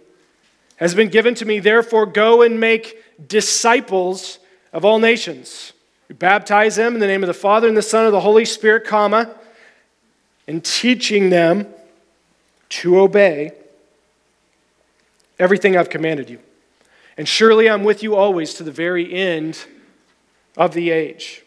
has 0.83 0.95
been 0.95 1.09
given 1.09 1.35
to 1.37 1.45
me. 1.45 1.61
Therefore, 1.61 2.07
go 2.07 2.43
and 2.43 2.59
make 2.59 3.03
disciples 3.29 4.39
of 4.73 4.85
all 4.85 4.99
nations. 4.99 5.73
We 6.09 6.15
baptize 6.15 6.77
them 6.77 6.95
in 6.95 7.01
the 7.01 7.07
name 7.07 7.23
of 7.23 7.29
the 7.29 7.35
Father 7.35 7.69
and 7.69 7.77
the 7.77 7.83
Son 7.83 8.05
and 8.05 8.13
the 8.13 8.21
Holy 8.21 8.45
Spirit, 8.45 8.85
comma, 8.85 9.33
and 10.49 10.65
teaching 10.65 11.31
them 11.31 11.69
to 12.69 12.99
obey 12.99 13.53
everything 15.39 15.77
I've 15.77 15.89
commanded 15.89 16.29
you. 16.29 16.41
And 17.17 17.29
surely 17.29 17.71
I'm 17.71 17.85
with 17.85 18.03
you 18.03 18.17
always 18.17 18.55
to 18.55 18.65
the 18.65 18.73
very 18.73 19.13
end 19.13 19.65
of 20.57 20.75
the 20.75 20.91
age. 20.91 21.45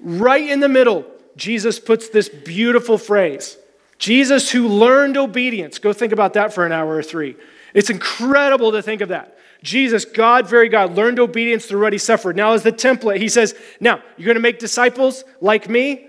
Right 0.00 0.48
in 0.48 0.60
the 0.60 0.68
middle, 0.68 1.04
Jesus 1.36 1.78
puts 1.78 2.08
this 2.08 2.28
beautiful 2.28 2.96
phrase 2.96 3.58
Jesus 4.02 4.50
who 4.50 4.66
learned 4.66 5.16
obedience. 5.16 5.78
Go 5.78 5.92
think 5.92 6.12
about 6.12 6.32
that 6.32 6.52
for 6.52 6.66
an 6.66 6.72
hour 6.72 6.92
or 6.92 7.04
three. 7.04 7.36
It's 7.72 7.88
incredible 7.88 8.72
to 8.72 8.82
think 8.82 9.00
of 9.00 9.10
that. 9.10 9.38
Jesus, 9.62 10.04
God, 10.04 10.48
very 10.48 10.68
God, 10.68 10.96
learned 10.96 11.20
obedience 11.20 11.66
through 11.66 11.82
what 11.82 11.92
he 11.92 12.00
suffered. 12.00 12.34
Now, 12.34 12.52
as 12.52 12.64
the 12.64 12.72
template, 12.72 13.18
he 13.18 13.28
says, 13.28 13.54
Now, 13.78 14.02
you're 14.16 14.26
going 14.26 14.34
to 14.34 14.40
make 14.40 14.58
disciples 14.58 15.22
like 15.40 15.68
me, 15.68 16.08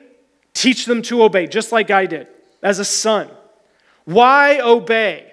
teach 0.56 0.88
them 0.88 1.04
to 1.04 1.22
obey, 1.22 1.46
just 1.46 1.72
like 1.72 1.92
I 1.92 2.08
did 2.08 2.26
as 2.64 2.80
a 2.80 2.86
son. 2.86 3.30
Why 4.06 4.60
obey? 4.60 5.32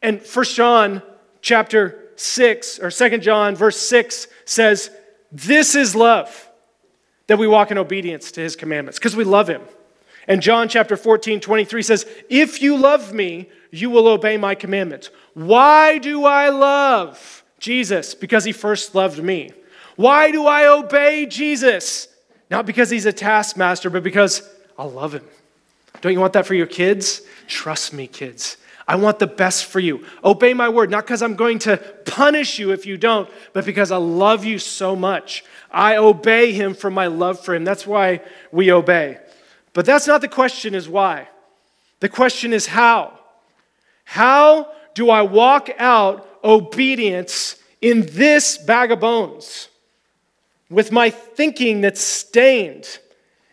And 0.00 0.22
1 0.22 0.44
John 0.46 1.02
chapter 1.42 2.08
6, 2.16 2.78
or 2.78 2.90
2 2.90 3.18
John 3.18 3.54
verse 3.54 3.76
6 3.76 4.28
says, 4.46 4.90
This 5.30 5.74
is 5.74 5.94
love, 5.94 6.48
that 7.26 7.36
we 7.38 7.46
walk 7.46 7.70
in 7.70 7.76
obedience 7.76 8.32
to 8.32 8.40
his 8.40 8.56
commandments, 8.56 8.98
because 8.98 9.14
we 9.14 9.24
love 9.24 9.46
him. 9.46 9.60
And 10.28 10.42
John 10.42 10.68
chapter 10.68 10.96
14, 10.96 11.40
23 11.40 11.82
says, 11.82 12.06
If 12.28 12.60
you 12.60 12.76
love 12.76 13.12
me, 13.12 13.48
you 13.70 13.90
will 13.90 14.08
obey 14.08 14.36
my 14.36 14.54
commandments. 14.54 15.10
Why 15.34 15.98
do 15.98 16.24
I 16.24 16.48
love 16.48 17.44
Jesus? 17.58 18.14
Because 18.14 18.44
he 18.44 18.52
first 18.52 18.94
loved 18.94 19.22
me. 19.22 19.52
Why 19.96 20.30
do 20.30 20.46
I 20.46 20.66
obey 20.66 21.26
Jesus? 21.26 22.08
Not 22.50 22.66
because 22.66 22.90
he's 22.90 23.06
a 23.06 23.12
taskmaster, 23.12 23.90
but 23.90 24.02
because 24.02 24.48
I 24.78 24.84
love 24.84 25.14
him. 25.14 25.24
Don't 26.00 26.12
you 26.12 26.20
want 26.20 26.34
that 26.34 26.46
for 26.46 26.54
your 26.54 26.66
kids? 26.66 27.22
Trust 27.48 27.92
me, 27.92 28.06
kids. 28.06 28.56
I 28.88 28.96
want 28.96 29.18
the 29.18 29.26
best 29.26 29.64
for 29.64 29.80
you. 29.80 30.04
Obey 30.22 30.54
my 30.54 30.68
word, 30.68 30.90
not 30.90 31.04
because 31.04 31.22
I'm 31.22 31.34
going 31.34 31.58
to 31.60 31.76
punish 32.04 32.58
you 32.58 32.70
if 32.70 32.86
you 32.86 32.96
don't, 32.96 33.28
but 33.52 33.64
because 33.64 33.90
I 33.90 33.96
love 33.96 34.44
you 34.44 34.58
so 34.58 34.94
much. 34.94 35.44
I 35.70 35.96
obey 35.96 36.52
him 36.52 36.74
for 36.74 36.90
my 36.90 37.08
love 37.08 37.44
for 37.44 37.54
him. 37.54 37.64
That's 37.64 37.86
why 37.86 38.20
we 38.52 38.70
obey. 38.70 39.18
But 39.76 39.84
that's 39.84 40.06
not 40.06 40.22
the 40.22 40.28
question, 40.28 40.74
is 40.74 40.88
why. 40.88 41.28
The 42.00 42.08
question 42.08 42.54
is 42.54 42.66
how. 42.66 43.12
How 44.06 44.72
do 44.94 45.10
I 45.10 45.20
walk 45.20 45.68
out 45.78 46.26
obedience 46.42 47.56
in 47.82 48.06
this 48.12 48.56
bag 48.56 48.90
of 48.90 49.00
bones 49.00 49.68
with 50.70 50.92
my 50.92 51.10
thinking 51.10 51.82
that's 51.82 52.00
stained 52.00 53.00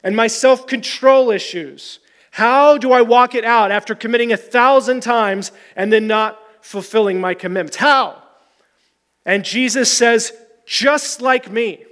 and 0.02 0.16
my 0.16 0.28
self 0.28 0.66
control 0.66 1.30
issues? 1.30 2.00
How 2.32 2.78
do 2.78 2.94
I 2.94 3.02
walk 3.02 3.36
it 3.36 3.44
out 3.44 3.72
after 3.74 3.94
committing 3.94 4.32
a 4.32 4.38
thousand 4.38 5.02
times 5.02 5.52
and 5.76 5.92
then 5.92 6.08
not 6.08 6.40
fulfilling 6.62 7.20
my 7.20 7.34
commitments? 7.34 7.76
How? 7.76 8.24
And 9.26 9.44
Jesus 9.44 9.92
says, 9.92 10.32
just 10.66 11.22
like 11.22 11.52
me. 11.52 11.84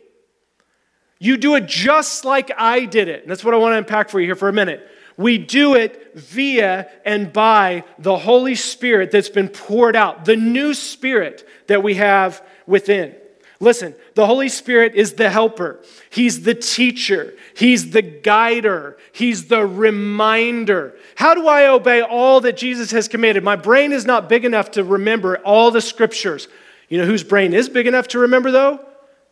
You 1.24 1.38
do 1.38 1.54
it 1.54 1.68
just 1.68 2.26
like 2.26 2.50
I 2.58 2.86
did 2.86 3.08
it. 3.08 3.22
And 3.22 3.30
that's 3.30 3.44
what 3.44 3.54
I 3.54 3.58
want 3.58 3.74
to 3.74 3.78
unpack 3.78 4.10
for 4.10 4.20
you 4.20 4.26
here 4.26 4.36
for 4.36 4.50
a 4.50 4.54
minute. 4.54 4.90
We 5.18 5.38
do 5.38 5.76
it 5.76 6.16
via 6.16 6.90
and 7.06 7.32
by 7.32 7.84
the 8.00 8.18
Holy 8.18 8.56
Spirit 8.56 9.12
that's 9.12 9.30
been 9.30 9.48
poured 9.48 9.96
out, 9.96 10.26
the 10.26 10.36
new 10.36 10.74
Spirit 10.74 11.48
that 11.68 11.84
we 11.84 11.94
have 11.94 12.44
within. 12.66 13.16
Listen, 13.60 13.94
the 14.16 14.26
Holy 14.26 14.50
Spirit 14.50 14.96
is 14.96 15.14
the 15.14 15.30
helper. 15.30 15.80
He's 16.10 16.42
the 16.42 16.56
teacher. 16.56 17.36
He's 17.56 17.92
the 17.92 18.02
guider. 18.02 18.98
He's 19.12 19.46
the 19.46 19.64
reminder. 19.64 20.96
How 21.14 21.36
do 21.36 21.48
I 21.48 21.68
obey 21.68 22.02
all 22.02 22.42
that 22.42 22.58
Jesus 22.58 22.90
has 22.90 23.08
commanded? 23.08 23.44
My 23.44 23.58
brain 23.58 23.92
is 23.92 24.08
not 24.08 24.28
big 24.28 24.44
enough 24.44 24.72
to 24.72 24.84
remember 24.84 25.38
all 25.38 25.70
the 25.70 25.82
scriptures. 25.82 26.48
You 26.90 26.98
know 26.98 27.06
whose 27.06 27.24
brain 27.24 27.54
is 27.54 27.70
big 27.70 27.86
enough 27.86 28.08
to 28.08 28.20
remember, 28.20 28.50
though? 28.50 28.84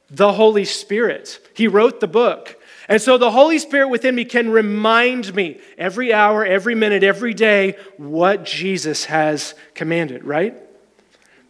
The 0.10 0.34
Holy 0.34 0.66
Spirit. 0.66 1.40
He 1.54 1.68
wrote 1.68 2.00
the 2.00 2.08
book. 2.08 2.56
And 2.88 3.00
so 3.00 3.20
the 3.20 3.30
Holy 3.30 3.60
Spirit 3.60 3.90
within 3.90 4.16
me 4.16 4.26
can 4.26 4.50
remind 4.50 5.36
me 5.36 5.60
every 5.78 6.12
hour, 6.12 6.44
every 6.44 6.74
minute, 6.74 7.04
every 7.04 7.36
day 7.36 7.78
what 7.98 8.44
Jesus 8.44 9.06
has 9.06 9.54
commanded, 9.76 10.24
right? 10.24 10.56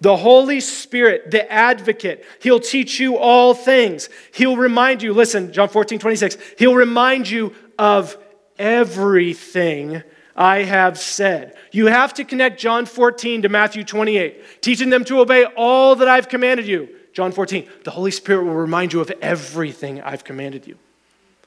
The 0.01 0.17
Holy 0.17 0.59
Spirit, 0.59 1.31
the 1.31 1.49
advocate, 1.51 2.25
he'll 2.41 2.59
teach 2.59 2.99
you 2.99 3.17
all 3.17 3.53
things. 3.53 4.09
He'll 4.33 4.57
remind 4.57 5.01
you, 5.01 5.13
listen, 5.13 5.53
John 5.53 5.69
14, 5.69 5.99
26, 5.99 6.37
he'll 6.57 6.75
remind 6.75 7.29
you 7.29 7.53
of 7.77 8.17
everything 8.57 10.03
I 10.35 10.63
have 10.63 10.97
said. 10.99 11.55
You 11.71 11.87
have 11.87 12.13
to 12.15 12.25
connect 12.25 12.59
John 12.59 12.85
14 12.85 13.43
to 13.43 13.49
Matthew 13.49 13.83
28, 13.83 14.61
teaching 14.61 14.89
them 14.89 15.05
to 15.05 15.19
obey 15.19 15.45
all 15.45 15.95
that 15.97 16.07
I've 16.07 16.29
commanded 16.29 16.67
you. 16.67 16.89
John 17.13 17.31
14, 17.31 17.67
the 17.83 17.91
Holy 17.91 18.11
Spirit 18.11 18.45
will 18.45 18.53
remind 18.53 18.93
you 18.93 19.01
of 19.01 19.11
everything 19.21 20.01
I've 20.01 20.23
commanded 20.23 20.67
you. 20.67 20.77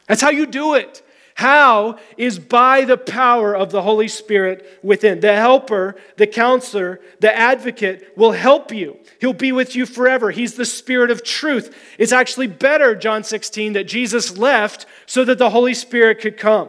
That's 0.06 0.20
how 0.20 0.30
you 0.30 0.46
do 0.46 0.74
it. 0.74 1.02
How 1.34 1.98
is 2.18 2.38
by 2.38 2.84
the 2.84 2.98
power 2.98 3.56
of 3.56 3.70
the 3.70 3.82
Holy 3.82 4.08
Spirit 4.08 4.80
within. 4.82 5.20
The 5.20 5.34
helper, 5.34 5.96
the 6.16 6.26
counselor, 6.26 7.00
the 7.20 7.34
advocate 7.34 8.12
will 8.16 8.32
help 8.32 8.70
you. 8.72 8.98
He'll 9.20 9.32
be 9.32 9.52
with 9.52 9.74
you 9.74 9.86
forever. 9.86 10.30
He's 10.30 10.54
the 10.54 10.66
Spirit 10.66 11.10
of 11.10 11.24
truth. 11.24 11.74
It's 11.98 12.12
actually 12.12 12.48
better, 12.48 12.94
John 12.94 13.24
16, 13.24 13.72
that 13.72 13.84
Jesus 13.84 14.36
left 14.36 14.84
so 15.06 15.24
that 15.24 15.38
the 15.38 15.50
Holy 15.50 15.74
Spirit 15.74 16.20
could 16.20 16.36
come. 16.36 16.68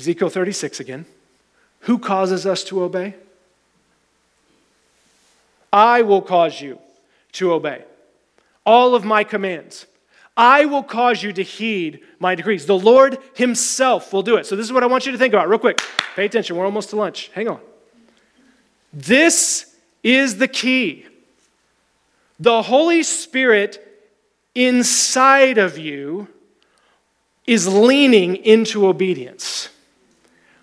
Ezekiel 0.00 0.30
36 0.30 0.80
again. 0.80 1.06
Who 1.80 1.98
causes 1.98 2.46
us 2.46 2.64
to 2.64 2.82
obey? 2.82 3.14
I 5.72 6.02
will 6.02 6.22
cause 6.22 6.60
you 6.60 6.78
to 7.32 7.52
obey 7.52 7.84
all 8.64 8.94
of 8.94 9.04
my 9.04 9.24
commands. 9.24 9.86
I 10.36 10.64
will 10.64 10.82
cause 10.82 11.22
you 11.22 11.32
to 11.34 11.42
heed 11.42 12.00
my 12.18 12.34
decrees. 12.34 12.66
The 12.66 12.78
Lord 12.78 13.18
Himself 13.34 14.12
will 14.12 14.22
do 14.22 14.36
it. 14.36 14.46
So, 14.46 14.56
this 14.56 14.64
is 14.64 14.72
what 14.72 14.82
I 14.82 14.86
want 14.86 15.04
you 15.06 15.12
to 15.12 15.18
think 15.18 15.34
about, 15.34 15.48
real 15.48 15.58
quick. 15.58 15.80
Pay 16.16 16.24
attention, 16.24 16.56
we're 16.56 16.64
almost 16.64 16.90
to 16.90 16.96
lunch. 16.96 17.30
Hang 17.34 17.48
on. 17.48 17.60
This 18.92 19.76
is 20.02 20.38
the 20.38 20.48
key. 20.48 21.06
The 22.38 22.62
Holy 22.62 23.02
Spirit 23.02 23.86
inside 24.54 25.58
of 25.58 25.78
you 25.78 26.28
is 27.46 27.68
leaning 27.68 28.36
into 28.36 28.86
obedience. 28.86 29.68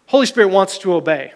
Holy 0.08 0.26
Spirit 0.26 0.50
wants 0.50 0.78
to 0.80 0.94
obey. 0.94 1.34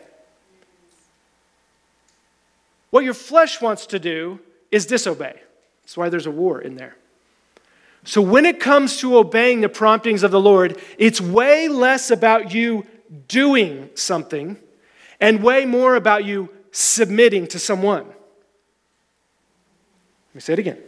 What 2.89 3.03
your 3.03 3.13
flesh 3.13 3.61
wants 3.61 3.85
to 3.87 3.99
do 3.99 4.39
is 4.71 4.85
disobey. 4.85 5.39
That's 5.83 5.97
why 5.97 6.09
there's 6.09 6.25
a 6.25 6.31
war 6.31 6.61
in 6.61 6.75
there. 6.75 6.95
So 8.03 8.21
when 8.21 8.45
it 8.45 8.59
comes 8.59 8.97
to 8.97 9.17
obeying 9.17 9.61
the 9.61 9.69
promptings 9.69 10.23
of 10.23 10.31
the 10.31 10.39
Lord, 10.39 10.81
it's 10.97 11.21
way 11.21 11.67
less 11.67 12.09
about 12.09 12.53
you 12.53 12.85
doing 13.27 13.89
something 13.95 14.57
and 15.19 15.43
way 15.43 15.65
more 15.65 15.95
about 15.95 16.25
you 16.25 16.49
submitting 16.71 17.47
to 17.47 17.59
someone. 17.59 18.05
Let 18.05 20.35
me 20.35 20.41
say 20.41 20.53
it 20.53 20.59
again. 20.59 20.79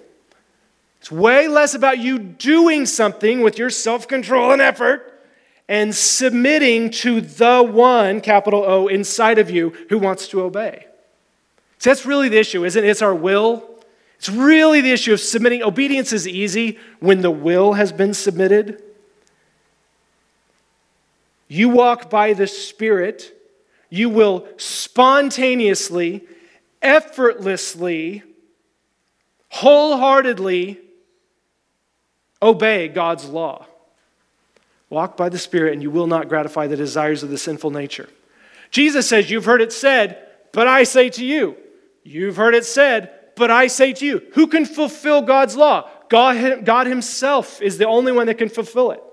It's 0.99 1.11
way 1.11 1.49
less 1.49 1.75
about 1.75 1.99
you 1.99 2.17
doing 2.17 2.85
something 2.85 3.41
with 3.41 3.59
your 3.59 3.69
self 3.69 4.07
control 4.07 4.53
and 4.53 4.61
effort 4.61 5.12
and 5.67 5.95
submitting 5.95 6.89
to 6.89 7.21
the 7.21 7.63
one, 7.63 8.21
capital 8.21 8.63
O, 8.63 8.87
inside 8.87 9.37
of 9.39 9.49
you 9.49 9.73
who 9.89 9.97
wants 9.97 10.27
to 10.29 10.41
obey. 10.41 10.85
So 11.79 11.89
that's 11.89 12.05
really 12.05 12.29
the 12.29 12.37
issue, 12.37 12.65
isn't 12.65 12.83
it? 12.83 12.87
It's 12.87 13.01
our 13.01 13.15
will. 13.15 13.69
It's 14.17 14.29
really 14.29 14.81
the 14.81 14.91
issue 14.91 15.13
of 15.13 15.19
submitting. 15.19 15.63
Obedience 15.63 16.13
is 16.13 16.27
easy 16.27 16.79
when 16.99 17.21
the 17.21 17.31
will 17.31 17.73
has 17.73 17.91
been 17.91 18.13
submitted. 18.13 18.81
You 21.47 21.69
walk 21.69 22.09
by 22.09 22.33
the 22.33 22.47
Spirit, 22.47 23.33
you 23.89 24.09
will 24.09 24.47
spontaneously, 24.57 26.23
effortlessly, 26.81 28.23
wholeheartedly 29.49 30.79
obey 32.41 32.87
God's 32.87 33.25
law. 33.25 33.67
Walk 34.93 35.17
by 35.17 35.27
the 35.27 35.39
Spirit, 35.39 35.73
and 35.73 35.81
you 35.81 35.89
will 35.89 36.05
not 36.05 36.29
gratify 36.29 36.67
the 36.67 36.77
desires 36.77 37.23
of 37.23 37.31
the 37.31 37.37
sinful 37.39 37.71
nature. 37.71 38.07
Jesus 38.69 39.09
says, 39.09 39.31
You've 39.31 39.45
heard 39.45 39.59
it 39.59 39.73
said, 39.73 40.19
but 40.51 40.67
I 40.67 40.83
say 40.83 41.09
to 41.09 41.25
you. 41.25 41.57
You've 42.03 42.35
heard 42.35 42.53
it 42.53 42.63
said, 42.63 43.09
but 43.35 43.49
I 43.49 43.65
say 43.65 43.93
to 43.93 44.05
you. 44.05 44.21
Who 44.33 44.45
can 44.45 44.65
fulfill 44.65 45.23
God's 45.23 45.55
law? 45.55 45.89
God, 46.09 46.63
God 46.63 46.85
Himself 46.85 47.59
is 47.59 47.79
the 47.79 47.87
only 47.87 48.11
one 48.11 48.27
that 48.27 48.37
can 48.37 48.49
fulfill 48.49 48.91
it. 48.91 49.03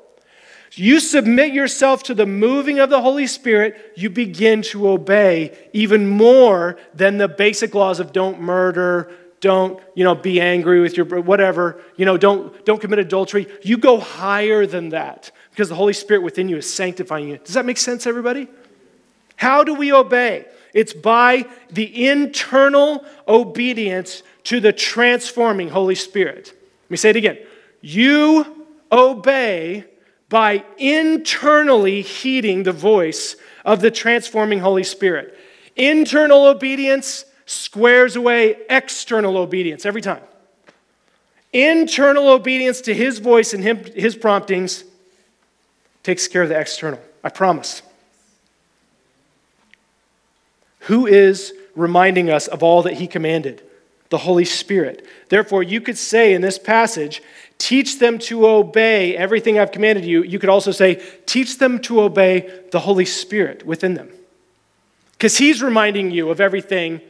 You 0.74 1.00
submit 1.00 1.54
yourself 1.54 2.02
to 2.04 2.14
the 2.14 2.26
moving 2.26 2.78
of 2.78 2.90
the 2.90 3.00
Holy 3.00 3.26
Spirit, 3.26 3.94
you 3.96 4.10
begin 4.10 4.60
to 4.62 4.86
obey 4.86 5.56
even 5.72 6.06
more 6.06 6.76
than 6.92 7.16
the 7.16 7.26
basic 7.26 7.74
laws 7.74 8.00
of 8.00 8.12
don't 8.12 8.38
murder, 8.38 9.10
don't 9.40 9.82
you 9.94 10.04
know 10.04 10.14
be 10.14 10.40
angry 10.40 10.80
with 10.80 10.96
your 10.96 11.06
whatever 11.22 11.82
you 11.96 12.04
know 12.04 12.16
don't 12.16 12.64
don't 12.64 12.80
commit 12.80 12.98
adultery. 12.98 13.46
You 13.62 13.78
go 13.78 13.98
higher 13.98 14.66
than 14.66 14.90
that 14.90 15.30
because 15.50 15.68
the 15.68 15.74
holy 15.74 15.92
spirit 15.92 16.22
within 16.22 16.48
you 16.48 16.58
is 16.58 16.72
sanctifying 16.72 17.28
you. 17.28 17.38
Does 17.38 17.54
that 17.54 17.64
make 17.64 17.78
sense 17.78 18.06
everybody? 18.06 18.48
How 19.36 19.64
do 19.64 19.74
we 19.74 19.92
obey? 19.92 20.46
It's 20.74 20.92
by 20.92 21.46
the 21.70 22.06
internal 22.06 23.04
obedience 23.26 24.22
to 24.44 24.60
the 24.60 24.72
transforming 24.72 25.68
holy 25.68 25.94
spirit. 25.94 26.52
Let 26.84 26.90
me 26.90 26.96
say 26.96 27.10
it 27.10 27.16
again. 27.16 27.38
You 27.80 28.66
obey 28.92 29.86
by 30.28 30.64
internally 30.78 32.02
heeding 32.02 32.62
the 32.62 32.72
voice 32.72 33.36
of 33.64 33.80
the 33.80 33.90
transforming 33.90 34.60
holy 34.60 34.84
spirit. 34.84 35.36
Internal 35.76 36.46
obedience 36.46 37.24
squares 37.50 38.14
away 38.14 38.56
external 38.70 39.36
obedience 39.36 39.84
every 39.84 40.00
time. 40.00 40.22
Internal 41.52 42.28
obedience 42.28 42.80
to 42.82 42.94
his 42.94 43.18
voice 43.18 43.52
and 43.52 43.62
him, 43.64 43.84
his 43.96 44.14
promptings 44.14 44.84
takes 46.04 46.28
care 46.28 46.42
of 46.42 46.48
the 46.48 46.58
external. 46.58 47.00
I 47.24 47.28
promise. 47.28 47.82
Who 50.80 51.06
is 51.06 51.52
reminding 51.74 52.30
us 52.30 52.46
of 52.46 52.62
all 52.62 52.82
that 52.82 52.94
he 52.94 53.08
commanded? 53.08 53.62
The 54.10 54.18
Holy 54.18 54.44
Spirit. 54.44 55.04
Therefore, 55.28 55.62
you 55.62 55.80
could 55.80 55.98
say 55.98 56.34
in 56.34 56.42
this 56.42 56.58
passage, 56.58 57.20
teach 57.58 57.98
them 57.98 58.18
to 58.20 58.46
obey 58.46 59.16
everything 59.16 59.58
I've 59.58 59.72
commanded 59.72 60.04
you. 60.04 60.22
You 60.22 60.38
could 60.38 60.48
also 60.48 60.70
say, 60.70 61.02
teach 61.26 61.58
them 61.58 61.80
to 61.80 62.00
obey 62.00 62.62
the 62.70 62.80
Holy 62.80 63.04
Spirit 63.04 63.66
within 63.66 63.94
them. 63.94 64.08
Because 65.12 65.36
he's 65.38 65.62
reminding 65.62 66.12
you 66.12 66.30
of 66.30 66.40
everything 66.40 67.00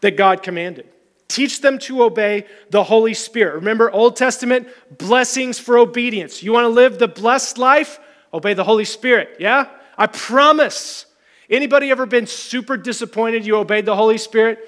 that 0.00 0.16
God 0.16 0.42
commanded. 0.42 0.88
Teach 1.28 1.60
them 1.60 1.78
to 1.80 2.02
obey 2.02 2.46
the 2.70 2.82
Holy 2.82 3.14
Spirit. 3.14 3.54
Remember, 3.54 3.90
Old 3.90 4.16
Testament 4.16 4.68
blessings 4.98 5.58
for 5.58 5.78
obedience. 5.78 6.42
You 6.42 6.52
want 6.52 6.64
to 6.64 6.68
live 6.68 6.98
the 6.98 7.06
blessed 7.06 7.56
life? 7.56 8.00
Obey 8.34 8.54
the 8.54 8.64
Holy 8.64 8.84
Spirit, 8.84 9.36
yeah? 9.38 9.68
I 9.96 10.06
promise. 10.08 11.06
Anybody 11.48 11.90
ever 11.90 12.06
been 12.06 12.26
super 12.26 12.76
disappointed 12.76 13.46
you 13.46 13.56
obeyed 13.56 13.86
the 13.86 13.94
Holy 13.94 14.18
Spirit? 14.18 14.58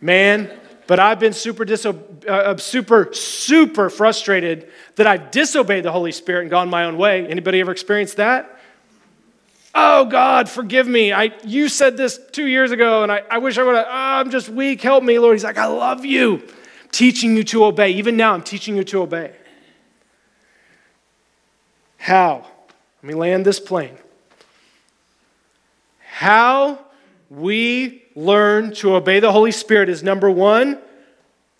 Man, 0.00 0.50
but 0.86 1.00
I've 1.00 1.18
been 1.18 1.32
super, 1.32 1.64
diso- 1.64 2.26
uh, 2.26 2.56
super, 2.56 3.12
super 3.12 3.90
frustrated 3.90 4.70
that 4.96 5.06
I've 5.06 5.30
disobeyed 5.30 5.84
the 5.84 5.92
Holy 5.92 6.12
Spirit 6.12 6.42
and 6.42 6.50
gone 6.50 6.68
my 6.68 6.84
own 6.84 6.96
way. 6.96 7.26
Anybody 7.26 7.60
ever 7.60 7.72
experienced 7.72 8.16
that? 8.16 8.55
Oh, 9.78 10.06
God, 10.06 10.48
forgive 10.48 10.88
me. 10.88 11.12
I, 11.12 11.32
you 11.44 11.68
said 11.68 11.98
this 11.98 12.18
two 12.32 12.46
years 12.46 12.70
ago, 12.70 13.02
and 13.02 13.12
I, 13.12 13.22
I 13.30 13.36
wish 13.36 13.58
I 13.58 13.62
would 13.62 13.76
have. 13.76 13.84
Oh, 13.84 13.90
ah, 13.90 14.20
I'm 14.20 14.30
just 14.30 14.48
weak. 14.48 14.80
Help 14.80 15.04
me, 15.04 15.18
Lord. 15.18 15.34
He's 15.34 15.44
like, 15.44 15.58
I 15.58 15.66
love 15.66 16.02
you. 16.02 16.36
I'm 16.36 16.88
teaching 16.92 17.36
you 17.36 17.44
to 17.44 17.66
obey. 17.66 17.90
Even 17.90 18.16
now, 18.16 18.32
I'm 18.32 18.42
teaching 18.42 18.74
you 18.74 18.84
to 18.84 19.02
obey. 19.02 19.36
How? 21.98 22.46
Let 23.02 23.08
me 23.08 23.12
land 23.12 23.44
this 23.44 23.60
plane. 23.60 23.98
How 25.98 26.78
we 27.28 28.02
learn 28.14 28.72
to 28.76 28.94
obey 28.94 29.20
the 29.20 29.30
Holy 29.30 29.52
Spirit 29.52 29.90
is 29.90 30.02
number 30.02 30.30
one, 30.30 30.78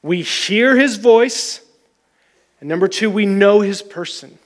we 0.00 0.22
hear 0.22 0.74
his 0.74 0.96
voice, 0.96 1.61
and 2.61 2.68
number 2.70 2.88
two, 2.88 3.11
we 3.11 3.26
know 3.26 3.61
his 3.61 3.83
person. 3.83 4.38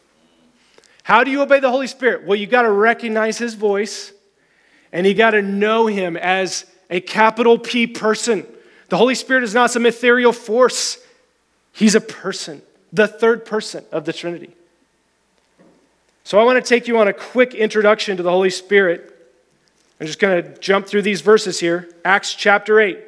How 1.02 1.24
do 1.24 1.30
you 1.30 1.42
obey 1.42 1.60
the 1.60 1.70
Holy 1.70 1.86
Spirit? 1.86 2.24
Well, 2.24 2.36
you 2.36 2.46
got 2.46 2.62
to 2.62 2.70
recognize 2.70 3.38
his 3.38 3.54
voice 3.54 4.12
and 4.92 5.06
you 5.06 5.14
got 5.14 5.30
to 5.30 5.42
know 5.42 5.86
him 5.86 6.16
as 6.16 6.66
a 6.88 7.00
capital 7.00 7.58
P 7.58 7.86
person. 7.86 8.46
The 8.88 8.96
Holy 8.96 9.14
Spirit 9.14 9.44
is 9.44 9.54
not 9.54 9.70
some 9.70 9.86
ethereal 9.86 10.32
force, 10.32 10.98
he's 11.72 11.94
a 11.94 12.00
person, 12.00 12.62
the 12.92 13.06
third 13.06 13.44
person 13.44 13.84
of 13.92 14.04
the 14.04 14.12
Trinity. 14.12 14.50
So 16.24 16.38
I 16.38 16.44
want 16.44 16.62
to 16.64 16.68
take 16.68 16.86
you 16.86 16.98
on 16.98 17.08
a 17.08 17.12
quick 17.12 17.54
introduction 17.54 18.16
to 18.16 18.22
the 18.22 18.30
Holy 18.30 18.50
Spirit. 18.50 19.16
I'm 20.00 20.06
just 20.06 20.18
going 20.18 20.42
to 20.42 20.58
jump 20.60 20.86
through 20.86 21.02
these 21.02 21.20
verses 21.20 21.60
here. 21.60 21.88
Acts 22.04 22.34
chapter 22.34 22.80
8. 22.80 22.98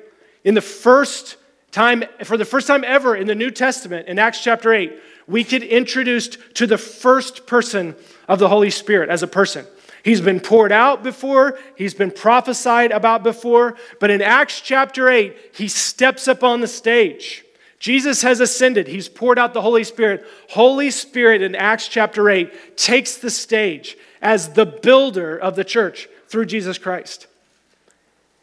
In 0.45 0.55
the 0.55 0.61
first 0.61 1.37
time, 1.71 2.05
for 2.25 2.37
the 2.37 2.45
first 2.45 2.67
time 2.67 2.85
ever 2.85 3.17
in 3.17 3.27
the 3.27 3.35
New 3.35 3.51
Testament, 3.51 4.09
in 4.09 4.19
Acts 4.19 4.43
chapter 4.43 4.73
8, 4.73 4.93
we 5.27 5.45
get 5.45 5.63
introduced 5.63 6.39
to 6.55 6.67
the 6.67 6.79
first 6.79 7.47
person 7.47 7.95
of 8.29 8.39
the 8.39 8.49
Holy 8.49 8.71
Spirit 8.71 9.09
as 9.09 9.23
a 9.23 9.27
person. 9.27 9.67
He's 10.03 10.21
been 10.21 10.41
poured 10.41 10.73
out 10.73 11.03
before, 11.03 11.59
he's 11.77 11.95
been 11.95 12.11
prophesied 12.11 12.91
about 12.91 13.23
before, 13.23 13.77
but 14.01 14.11
in 14.11 14.21
Acts 14.21 14.61
chapter 14.61 15.09
8, 15.09 15.37
he 15.55 15.69
steps 15.69 16.27
up 16.27 16.43
on 16.43 16.61
the 16.61 16.67
stage. 16.67 17.45
Jesus 17.79 18.23
has 18.23 18.39
ascended. 18.39 18.87
He's 18.87 19.09
poured 19.09 19.41
out 19.41 19.55
the 19.55 19.61
Holy 19.61 19.83
Spirit. 19.83 20.25
Holy 20.51 20.91
Spirit 20.93 21.43
in 21.43 21.57
Acts 21.57 21.89
chapter 21.89 22.31
8 22.31 22.77
takes 22.77 23.17
the 23.17 23.31
stage 23.31 23.97
as 24.21 24.51
the 24.51 24.67
builder 24.67 25.37
of 25.37 25.57
the 25.57 25.65
church 25.65 26.09
through 26.29 26.47
Jesus 26.47 26.79
Christ. 26.79 27.27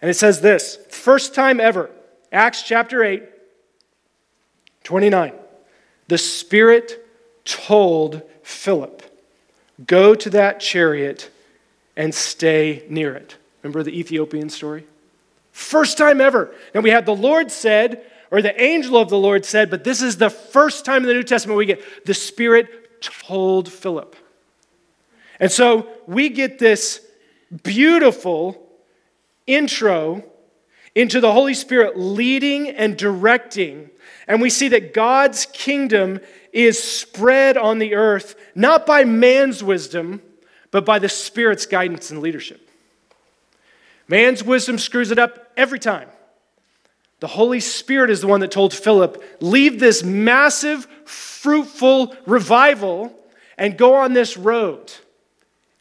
And 0.02 0.12
it 0.12 0.16
says 0.16 0.42
this 0.42 0.78
first 0.90 1.34
time 1.34 1.62
ever, 1.62 1.90
Acts 2.32 2.64
chapter 2.64 3.02
8, 3.02 3.24
29. 4.84 5.39
The 6.10 6.18
Spirit 6.18 7.06
told 7.46 8.24
Philip, 8.42 9.04
Go 9.86 10.16
to 10.16 10.30
that 10.32 10.60
chariot 10.60 11.30
and 11.96 12.14
stay 12.14 12.84
near 12.90 13.14
it. 13.14 13.38
Remember 13.62 13.84
the 13.84 13.98
Ethiopian 13.98 14.50
story? 14.50 14.86
First 15.52 16.00
time 16.00 16.20
ever. 16.20 16.52
And 16.74 16.84
we 16.84 16.90
had 16.90 17.06
the 17.06 17.16
Lord 17.16 17.52
said, 17.52 18.04
or 18.32 18.42
the 18.42 18.60
angel 18.60 18.98
of 18.98 19.10
the 19.10 19.18
Lord 19.20 19.46
said, 19.46 19.70
but 19.70 19.84
this 19.84 20.02
is 20.02 20.18
the 20.18 20.32
first 20.32 20.84
time 20.84 21.04
in 21.04 21.08
the 21.08 21.14
New 21.14 21.24
Testament 21.24 21.58
we 21.58 21.66
get 21.68 22.06
the 22.06 22.14
Spirit 22.16 23.02
told 23.02 23.72
Philip. 23.72 24.16
And 25.40 25.52
so 25.52 25.88
we 26.08 26.30
get 26.30 26.58
this 26.58 27.06
beautiful 27.64 28.68
intro 29.46 30.24
into 31.00 31.22
the 31.22 31.32
Holy 31.32 31.54
Spirit 31.54 31.98
leading 31.98 32.70
and 32.70 32.98
directing 32.98 33.90
and 34.30 34.44
we 34.44 34.52
see 34.52 34.68
that 34.68 34.94
God's 34.94 35.48
kingdom 35.48 36.20
is 36.54 36.82
spread 36.82 37.58
on 37.58 37.80
the 37.80 37.96
earth, 37.96 38.36
not 38.54 38.86
by 38.86 39.04
man's 39.04 39.64
wisdom, 39.64 40.22
but 40.70 40.86
by 40.86 41.00
the 41.00 41.10
Spirit's 41.10 41.66
guidance 41.66 42.12
and 42.12 42.22
leadership. 42.22 42.70
Man's 44.08 44.44
wisdom 44.44 44.78
screws 44.78 45.10
it 45.10 45.18
up 45.18 45.52
every 45.58 45.80
time. 45.80 46.08
The 47.22 47.28
Holy 47.28 47.60
Spirit 47.60 48.12
is 48.12 48.22
the 48.22 48.28
one 48.28 48.40
that 48.42 48.52
told 48.52 48.72
Philip, 48.72 49.22
leave 49.42 49.80
this 49.80 50.04
massive, 50.04 50.86
fruitful 51.06 52.16
revival 52.28 53.12
and 53.58 53.80
go 53.80 53.96
on 53.96 54.14
this 54.14 54.38
road 54.38 54.94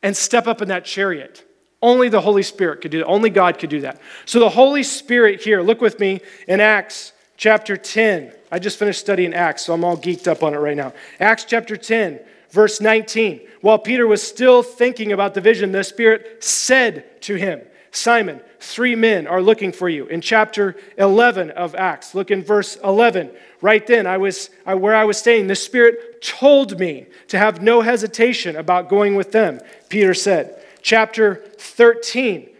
and 0.02 0.16
step 0.16 0.46
up 0.46 0.62
in 0.62 0.68
that 0.68 0.86
chariot. 0.86 1.44
Only 1.80 2.08
the 2.08 2.20
Holy 2.20 2.42
Spirit 2.42 2.80
could 2.80 2.90
do 2.90 2.98
that. 2.98 3.06
Only 3.06 3.30
God 3.30 3.58
could 3.58 3.70
do 3.70 3.82
that. 3.82 4.00
So 4.24 4.40
the 4.40 4.48
Holy 4.48 4.82
Spirit 4.82 5.42
here, 5.42 5.62
look 5.62 5.80
with 5.80 6.00
me 6.00 6.20
in 6.48 6.60
Acts 6.60 7.12
chapter 7.36 7.76
10. 7.76 8.32
I 8.50 8.58
just 8.58 8.78
finished 8.78 9.00
studying 9.00 9.32
Acts, 9.32 9.66
so 9.66 9.74
I'm 9.74 9.84
all 9.84 9.96
geeked 9.96 10.26
up 10.26 10.42
on 10.42 10.54
it 10.54 10.58
right 10.58 10.76
now. 10.76 10.92
Acts 11.20 11.44
chapter 11.44 11.76
10, 11.76 12.18
verse 12.50 12.80
19. 12.80 13.42
While 13.60 13.78
Peter 13.78 14.06
was 14.06 14.22
still 14.22 14.62
thinking 14.62 15.12
about 15.12 15.34
the 15.34 15.40
vision, 15.40 15.70
the 15.70 15.84
Spirit 15.84 16.42
said 16.42 17.20
to 17.22 17.36
him, 17.36 17.60
Simon, 17.92 18.40
three 18.60 18.96
men 18.96 19.26
are 19.26 19.40
looking 19.40 19.72
for 19.72 19.88
you. 19.88 20.06
In 20.06 20.20
chapter 20.20 20.76
11 20.98 21.50
of 21.50 21.74
Acts, 21.76 22.14
look 22.14 22.30
in 22.30 22.42
verse 22.42 22.76
11. 22.82 23.30
Right 23.60 23.86
then, 23.86 24.06
I 24.06 24.18
was 24.18 24.50
I, 24.66 24.74
where 24.74 24.94
I 24.94 25.04
was 25.04 25.16
staying. 25.16 25.46
The 25.46 25.54
Spirit 25.54 26.22
told 26.22 26.78
me 26.78 27.06
to 27.28 27.38
have 27.38 27.62
no 27.62 27.82
hesitation 27.82 28.56
about 28.56 28.88
going 28.88 29.14
with 29.14 29.30
them. 29.30 29.60
Peter 29.88 30.12
said. 30.12 30.56
Chapter 30.82 31.36
13. 31.58 32.50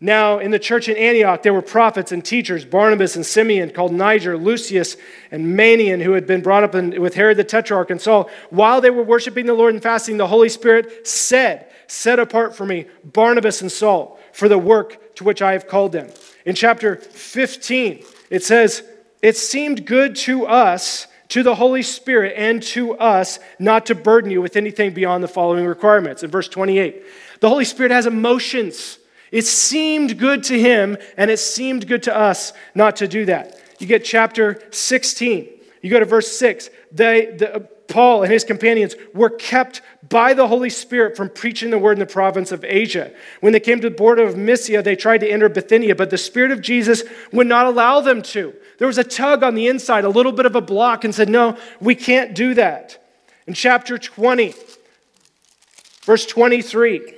Now, 0.00 0.38
in 0.38 0.52
the 0.52 0.60
church 0.60 0.88
in 0.88 0.96
Antioch, 0.96 1.42
there 1.42 1.52
were 1.52 1.62
prophets 1.62 2.12
and 2.12 2.24
teachers 2.24 2.64
Barnabas 2.64 3.16
and 3.16 3.26
Simeon, 3.26 3.70
called 3.70 3.92
Niger, 3.92 4.36
Lucius, 4.36 4.96
and 5.32 5.58
Manaen, 5.58 6.00
who 6.02 6.12
had 6.12 6.26
been 6.26 6.40
brought 6.40 6.62
up 6.62 6.76
in, 6.76 7.00
with 7.00 7.14
Herod 7.14 7.36
the 7.36 7.44
Tetrarch 7.44 7.90
and 7.90 8.00
Saul. 8.00 8.30
While 8.50 8.80
they 8.80 8.90
were 8.90 9.02
worshiping 9.02 9.46
the 9.46 9.54
Lord 9.54 9.74
and 9.74 9.82
fasting, 9.82 10.16
the 10.16 10.28
Holy 10.28 10.48
Spirit 10.48 11.06
said, 11.06 11.68
Set 11.88 12.20
apart 12.20 12.54
for 12.54 12.64
me 12.64 12.86
Barnabas 13.02 13.60
and 13.60 13.72
Saul 13.72 14.20
for 14.32 14.48
the 14.48 14.58
work 14.58 15.16
to 15.16 15.24
which 15.24 15.42
I 15.42 15.52
have 15.52 15.66
called 15.66 15.92
them. 15.92 16.10
In 16.44 16.54
chapter 16.54 16.96
15, 16.96 18.04
it 18.30 18.44
says, 18.44 18.84
It 19.20 19.36
seemed 19.36 19.84
good 19.84 20.14
to 20.16 20.46
us, 20.46 21.08
to 21.28 21.42
the 21.42 21.54
Holy 21.54 21.82
Spirit, 21.82 22.34
and 22.36 22.62
to 22.62 22.96
us 22.96 23.38
not 23.58 23.86
to 23.86 23.94
burden 23.94 24.30
you 24.30 24.40
with 24.40 24.56
anything 24.56 24.94
beyond 24.94 25.22
the 25.22 25.28
following 25.28 25.66
requirements. 25.66 26.22
In 26.22 26.30
verse 26.30 26.48
28, 26.48 27.04
the 27.40 27.48
Holy 27.48 27.64
Spirit 27.64 27.92
has 27.92 28.06
emotions. 28.06 28.98
It 29.30 29.44
seemed 29.44 30.18
good 30.18 30.42
to 30.44 30.58
him, 30.58 30.96
and 31.16 31.30
it 31.30 31.38
seemed 31.38 31.86
good 31.86 32.02
to 32.04 32.16
us 32.16 32.52
not 32.74 32.96
to 32.96 33.08
do 33.08 33.26
that. 33.26 33.60
You 33.78 33.86
get 33.86 34.04
chapter 34.04 34.62
16. 34.70 35.48
You 35.82 35.90
go 35.90 36.00
to 36.00 36.06
verse 36.06 36.36
6. 36.36 36.70
They, 36.92 37.26
the, 37.26 37.56
uh, 37.56 37.58
Paul 37.88 38.22
and 38.22 38.32
his 38.32 38.44
companions 38.44 38.96
were 39.14 39.30
kept 39.30 39.80
by 40.08 40.34
the 40.34 40.46
Holy 40.46 40.68
Spirit 40.68 41.16
from 41.16 41.30
preaching 41.30 41.70
the 41.70 41.78
word 41.78 41.92
in 41.92 41.98
the 42.00 42.06
province 42.06 42.52
of 42.52 42.64
Asia. 42.64 43.12
When 43.40 43.52
they 43.52 43.60
came 43.60 43.80
to 43.80 43.88
the 43.88 43.96
border 43.96 44.24
of 44.24 44.36
Mysia, 44.36 44.82
they 44.82 44.94
tried 44.94 45.18
to 45.18 45.30
enter 45.30 45.48
Bithynia, 45.48 45.94
but 45.94 46.10
the 46.10 46.18
Spirit 46.18 46.50
of 46.50 46.60
Jesus 46.60 47.02
would 47.32 47.46
not 47.46 47.66
allow 47.66 48.00
them 48.00 48.20
to. 48.22 48.54
There 48.78 48.86
was 48.86 48.98
a 48.98 49.04
tug 49.04 49.42
on 49.42 49.54
the 49.54 49.66
inside, 49.66 50.04
a 50.04 50.08
little 50.08 50.32
bit 50.32 50.46
of 50.46 50.54
a 50.54 50.60
block, 50.60 51.04
and 51.04 51.14
said, 51.14 51.28
No, 51.28 51.56
we 51.80 51.94
can't 51.94 52.34
do 52.34 52.54
that. 52.54 53.04
In 53.46 53.54
chapter 53.54 53.98
20, 53.98 54.54
verse 56.02 56.26
23, 56.26 57.14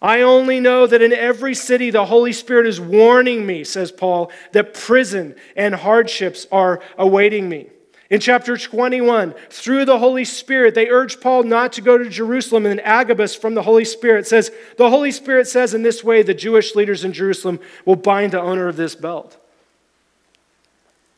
I 0.00 0.22
only 0.22 0.58
know 0.58 0.86
that 0.86 1.00
in 1.00 1.12
every 1.12 1.54
city 1.54 1.90
the 1.90 2.06
Holy 2.06 2.32
Spirit 2.32 2.66
is 2.66 2.80
warning 2.80 3.46
me, 3.46 3.62
says 3.62 3.92
Paul, 3.92 4.32
that 4.50 4.74
prison 4.74 5.36
and 5.54 5.76
hardships 5.76 6.46
are 6.50 6.80
awaiting 6.98 7.48
me. 7.48 7.68
In 8.10 8.20
chapter 8.20 8.58
21, 8.58 9.34
through 9.48 9.84
the 9.84 9.98
Holy 9.98 10.24
Spirit, 10.24 10.74
they 10.74 10.88
urge 10.88 11.20
Paul 11.20 11.44
not 11.44 11.72
to 11.74 11.80
go 11.80 11.96
to 11.96 12.10
Jerusalem. 12.10 12.66
And 12.66 12.80
Agabus 12.80 13.34
from 13.34 13.54
the 13.54 13.62
Holy 13.62 13.86
Spirit 13.86 14.26
says, 14.26 14.50
The 14.76 14.90
Holy 14.90 15.12
Spirit 15.12 15.46
says 15.46 15.72
in 15.72 15.82
this 15.82 16.02
way 16.02 16.22
the 16.22 16.34
Jewish 16.34 16.74
leaders 16.74 17.04
in 17.04 17.12
Jerusalem 17.12 17.60
will 17.86 17.96
bind 17.96 18.32
the 18.32 18.40
owner 18.40 18.68
of 18.68 18.76
this 18.76 18.94
belt. 18.94 19.38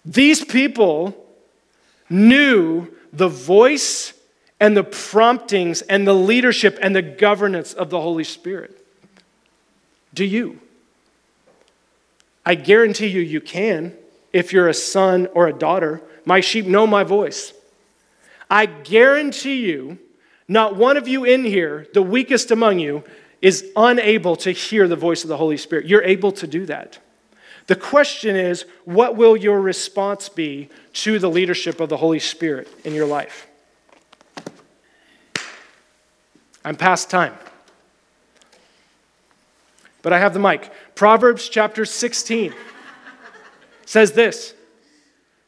These 0.04 0.44
people 0.44 1.16
knew 2.10 2.88
the 3.12 3.28
voice 3.28 4.12
and 4.60 4.76
the 4.76 4.84
promptings 4.84 5.82
and 5.82 6.06
the 6.06 6.14
leadership 6.14 6.78
and 6.80 6.94
the 6.94 7.02
governance 7.02 7.72
of 7.72 7.90
the 7.90 8.00
Holy 8.00 8.24
Spirit. 8.24 8.84
Do 10.12 10.24
you? 10.24 10.60
I 12.46 12.54
guarantee 12.54 13.08
you, 13.08 13.20
you 13.20 13.40
can 13.40 13.94
if 14.32 14.52
you're 14.52 14.68
a 14.68 14.74
son 14.74 15.28
or 15.34 15.46
a 15.46 15.52
daughter. 15.52 16.02
My 16.24 16.40
sheep 16.40 16.66
know 16.66 16.86
my 16.86 17.04
voice. 17.04 17.52
I 18.50 18.66
guarantee 18.66 19.66
you, 19.66 19.98
not 20.46 20.76
one 20.76 20.96
of 20.96 21.08
you 21.08 21.24
in 21.24 21.44
here, 21.44 21.86
the 21.94 22.02
weakest 22.02 22.50
among 22.50 22.78
you, 22.78 23.02
is 23.40 23.70
unable 23.76 24.36
to 24.36 24.50
hear 24.50 24.86
the 24.86 24.96
voice 24.96 25.22
of 25.22 25.28
the 25.28 25.36
Holy 25.36 25.56
Spirit. 25.56 25.86
You're 25.86 26.02
able 26.02 26.32
to 26.32 26.46
do 26.46 26.66
that. 26.66 26.98
The 27.66 27.76
question 27.76 28.36
is, 28.36 28.66
what 28.84 29.16
will 29.16 29.36
your 29.36 29.60
response 29.60 30.28
be 30.28 30.68
to 30.94 31.18
the 31.18 31.30
leadership 31.30 31.80
of 31.80 31.88
the 31.88 31.96
Holy 31.96 32.18
Spirit 32.18 32.68
in 32.84 32.94
your 32.94 33.06
life? 33.06 33.46
I'm 36.64 36.76
past 36.76 37.10
time. 37.10 37.34
But 40.02 40.12
I 40.12 40.18
have 40.18 40.34
the 40.34 40.40
mic. 40.40 40.70
Proverbs 40.94 41.48
chapter 41.48 41.84
16 41.84 42.54
says 43.86 44.12
this 44.12 44.54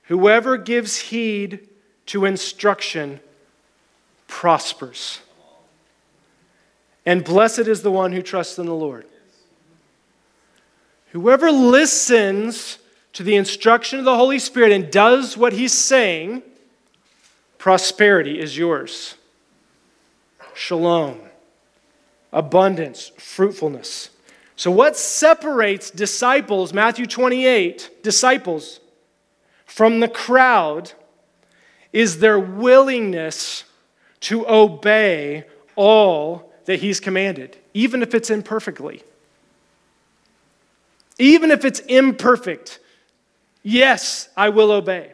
Whoever 0.04 0.56
gives 0.56 0.96
heed 0.96 1.68
to 2.06 2.24
instruction 2.24 3.20
prospers. 4.28 5.20
And 7.04 7.24
blessed 7.24 7.60
is 7.60 7.82
the 7.82 7.90
one 7.90 8.12
who 8.12 8.22
trusts 8.22 8.58
in 8.58 8.66
the 8.66 8.74
Lord. 8.74 9.06
Whoever 11.16 11.50
listens 11.50 12.76
to 13.14 13.22
the 13.22 13.36
instruction 13.36 13.98
of 13.98 14.04
the 14.04 14.16
Holy 14.16 14.38
Spirit 14.38 14.70
and 14.70 14.90
does 14.90 15.34
what 15.34 15.54
he's 15.54 15.72
saying, 15.72 16.42
prosperity 17.56 18.38
is 18.38 18.58
yours 18.58 19.14
shalom, 20.52 21.18
abundance, 22.34 23.12
fruitfulness. 23.16 24.10
So, 24.56 24.70
what 24.70 24.94
separates 24.94 25.90
disciples, 25.90 26.74
Matthew 26.74 27.06
28, 27.06 28.02
disciples, 28.02 28.80
from 29.64 30.00
the 30.00 30.08
crowd 30.08 30.92
is 31.94 32.18
their 32.18 32.38
willingness 32.38 33.64
to 34.20 34.46
obey 34.46 35.44
all 35.76 36.52
that 36.66 36.80
he's 36.80 37.00
commanded, 37.00 37.56
even 37.72 38.02
if 38.02 38.14
it's 38.14 38.28
imperfectly. 38.28 39.02
Even 41.18 41.50
if 41.50 41.64
it's 41.64 41.80
imperfect, 41.80 42.78
yes, 43.62 44.28
I 44.36 44.50
will 44.50 44.70
obey. 44.70 45.12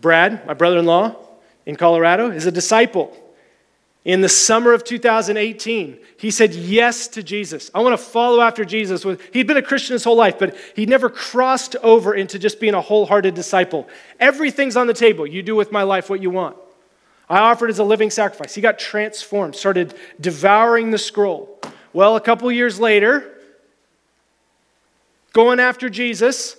Brad, 0.00 0.44
my 0.46 0.54
brother 0.54 0.78
in 0.78 0.86
law 0.86 1.16
in 1.64 1.76
Colorado, 1.76 2.30
is 2.30 2.44
a 2.44 2.50
disciple. 2.50 3.16
In 4.04 4.20
the 4.20 4.28
summer 4.28 4.72
of 4.72 4.82
2018, 4.82 5.96
he 6.16 6.32
said 6.32 6.52
yes 6.54 7.06
to 7.08 7.22
Jesus. 7.22 7.70
I 7.72 7.80
want 7.80 7.96
to 7.96 8.04
follow 8.04 8.40
after 8.40 8.64
Jesus. 8.64 9.06
He'd 9.32 9.46
been 9.46 9.56
a 9.56 9.62
Christian 9.62 9.92
his 9.94 10.02
whole 10.02 10.16
life, 10.16 10.40
but 10.40 10.56
he 10.74 10.86
never 10.86 11.08
crossed 11.08 11.76
over 11.76 12.12
into 12.12 12.40
just 12.40 12.58
being 12.58 12.74
a 12.74 12.80
wholehearted 12.80 13.34
disciple. 13.34 13.88
Everything's 14.18 14.76
on 14.76 14.88
the 14.88 14.94
table. 14.94 15.24
You 15.24 15.44
do 15.44 15.54
with 15.54 15.70
my 15.70 15.84
life 15.84 16.10
what 16.10 16.20
you 16.20 16.30
want. 16.30 16.56
I 17.28 17.38
offered 17.38 17.70
as 17.70 17.78
a 17.78 17.84
living 17.84 18.10
sacrifice. 18.10 18.54
He 18.54 18.60
got 18.60 18.78
transformed, 18.78 19.56
started 19.56 19.94
devouring 20.20 20.90
the 20.90 20.98
scroll. 20.98 21.58
Well, 21.92 22.16
a 22.16 22.20
couple 22.20 22.50
years 22.52 22.78
later, 22.80 23.38
going 25.32 25.60
after 25.60 25.88
Jesus, 25.88 26.56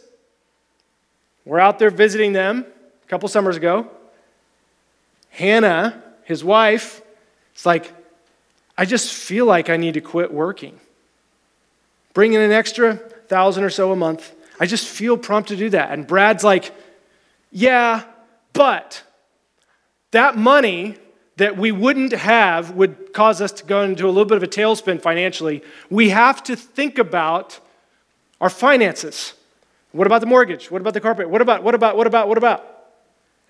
we're 1.46 1.60
out 1.60 1.80
there 1.80 1.90
visiting 1.90 2.34
them 2.34 2.66
a 3.04 3.08
couple 3.08 3.28
summers 3.30 3.58
ago. 3.58 3.90
Hannah, 5.30 6.02
his 6.24 6.44
wife, 6.44 7.02
it's 7.54 7.66
like, 7.66 7.92
I 8.78 8.86
just 8.86 9.14
feel 9.14 9.46
like 9.46 9.70
I 9.70 9.78
need 9.78 9.96
to 9.96 10.02
quit 10.02 10.34
working. 10.34 10.80
Bring 12.14 12.34
in 12.34 12.42
an 12.42 12.52
extra 12.52 12.96
thousand 12.96 13.64
or 13.64 13.70
so 13.70 13.92
a 13.92 13.96
month. 13.96 14.34
I 14.60 14.66
just 14.66 14.88
feel 14.88 15.18
prompt 15.18 15.50
to 15.50 15.56
do 15.56 15.70
that. 15.72 15.92
And 15.92 16.06
Brad's 16.06 16.44
like, 16.44 16.72
yeah, 17.52 18.04
but 18.54 19.04
that 20.14 20.36
money 20.36 20.98
that 21.38 21.58
we 21.58 21.72
wouldn't 21.72 22.14
have 22.14 22.72
would 22.72 23.14
cause 23.14 23.42
us 23.42 23.52
to 23.52 23.66
go 23.66 23.84
into 23.84 24.06
a 24.06 24.10
little 24.10 24.26
bit 24.26 24.38
of 24.38 24.44
a 24.44 24.48
tailspin 24.48 25.02
financially. 25.02 25.64
We 25.90 26.10
have 26.10 26.44
to 26.44 26.56
think 26.56 26.98
about 26.98 27.60
our 28.40 28.50
finances. 28.50 29.34
What 29.92 30.08
about 30.08 30.22
the 30.22 30.28
mortgage? 30.28 30.72
What 30.72 30.82
about 30.82 30.94
the 30.94 31.02
carpet? 31.02 31.30
What 31.30 31.42
about, 31.42 31.64
what 31.64 31.76
about, 31.76 31.98
what 31.98 32.08
about, 32.08 32.28
what 32.28 32.38
about? 32.38 32.66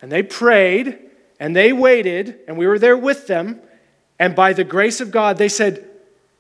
And 0.01 0.11
they 0.11 0.23
prayed 0.23 0.99
and 1.39 1.55
they 1.55 1.73
waited, 1.73 2.39
and 2.47 2.57
we 2.57 2.67
were 2.67 2.79
there 2.79 2.97
with 2.97 3.27
them. 3.27 3.61
And 4.19 4.35
by 4.35 4.53
the 4.53 4.63
grace 4.63 5.01
of 5.01 5.11
God, 5.11 5.37
they 5.37 5.49
said, 5.49 5.89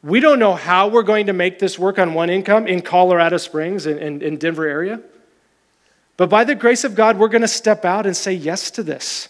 We 0.01 0.19
don't 0.19 0.39
know 0.39 0.53
how 0.53 0.87
we're 0.87 1.03
going 1.03 1.25
to 1.27 1.33
make 1.33 1.59
this 1.59 1.79
work 1.79 1.99
on 1.99 2.13
one 2.13 2.29
income 2.29 2.67
in 2.67 2.81
Colorado 2.81 3.37
Springs 3.37 3.85
and 3.85 3.99
in, 3.99 4.21
in, 4.21 4.37
Denver 4.37 4.67
area. 4.67 5.01
But 6.15 6.29
by 6.29 6.43
the 6.43 6.55
grace 6.55 6.83
of 6.83 6.95
God, 6.95 7.17
we're 7.17 7.27
going 7.27 7.41
to 7.41 7.47
step 7.47 7.83
out 7.83 8.05
and 8.05 8.15
say 8.15 8.33
yes 8.33 8.71
to 8.71 8.83
this. 8.83 9.29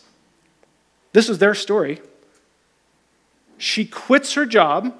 This 1.13 1.29
was 1.29 1.37
their 1.37 1.55
story. 1.55 2.01
She 3.57 3.85
quits 3.85 4.33
her 4.33 4.45
job, 4.45 4.93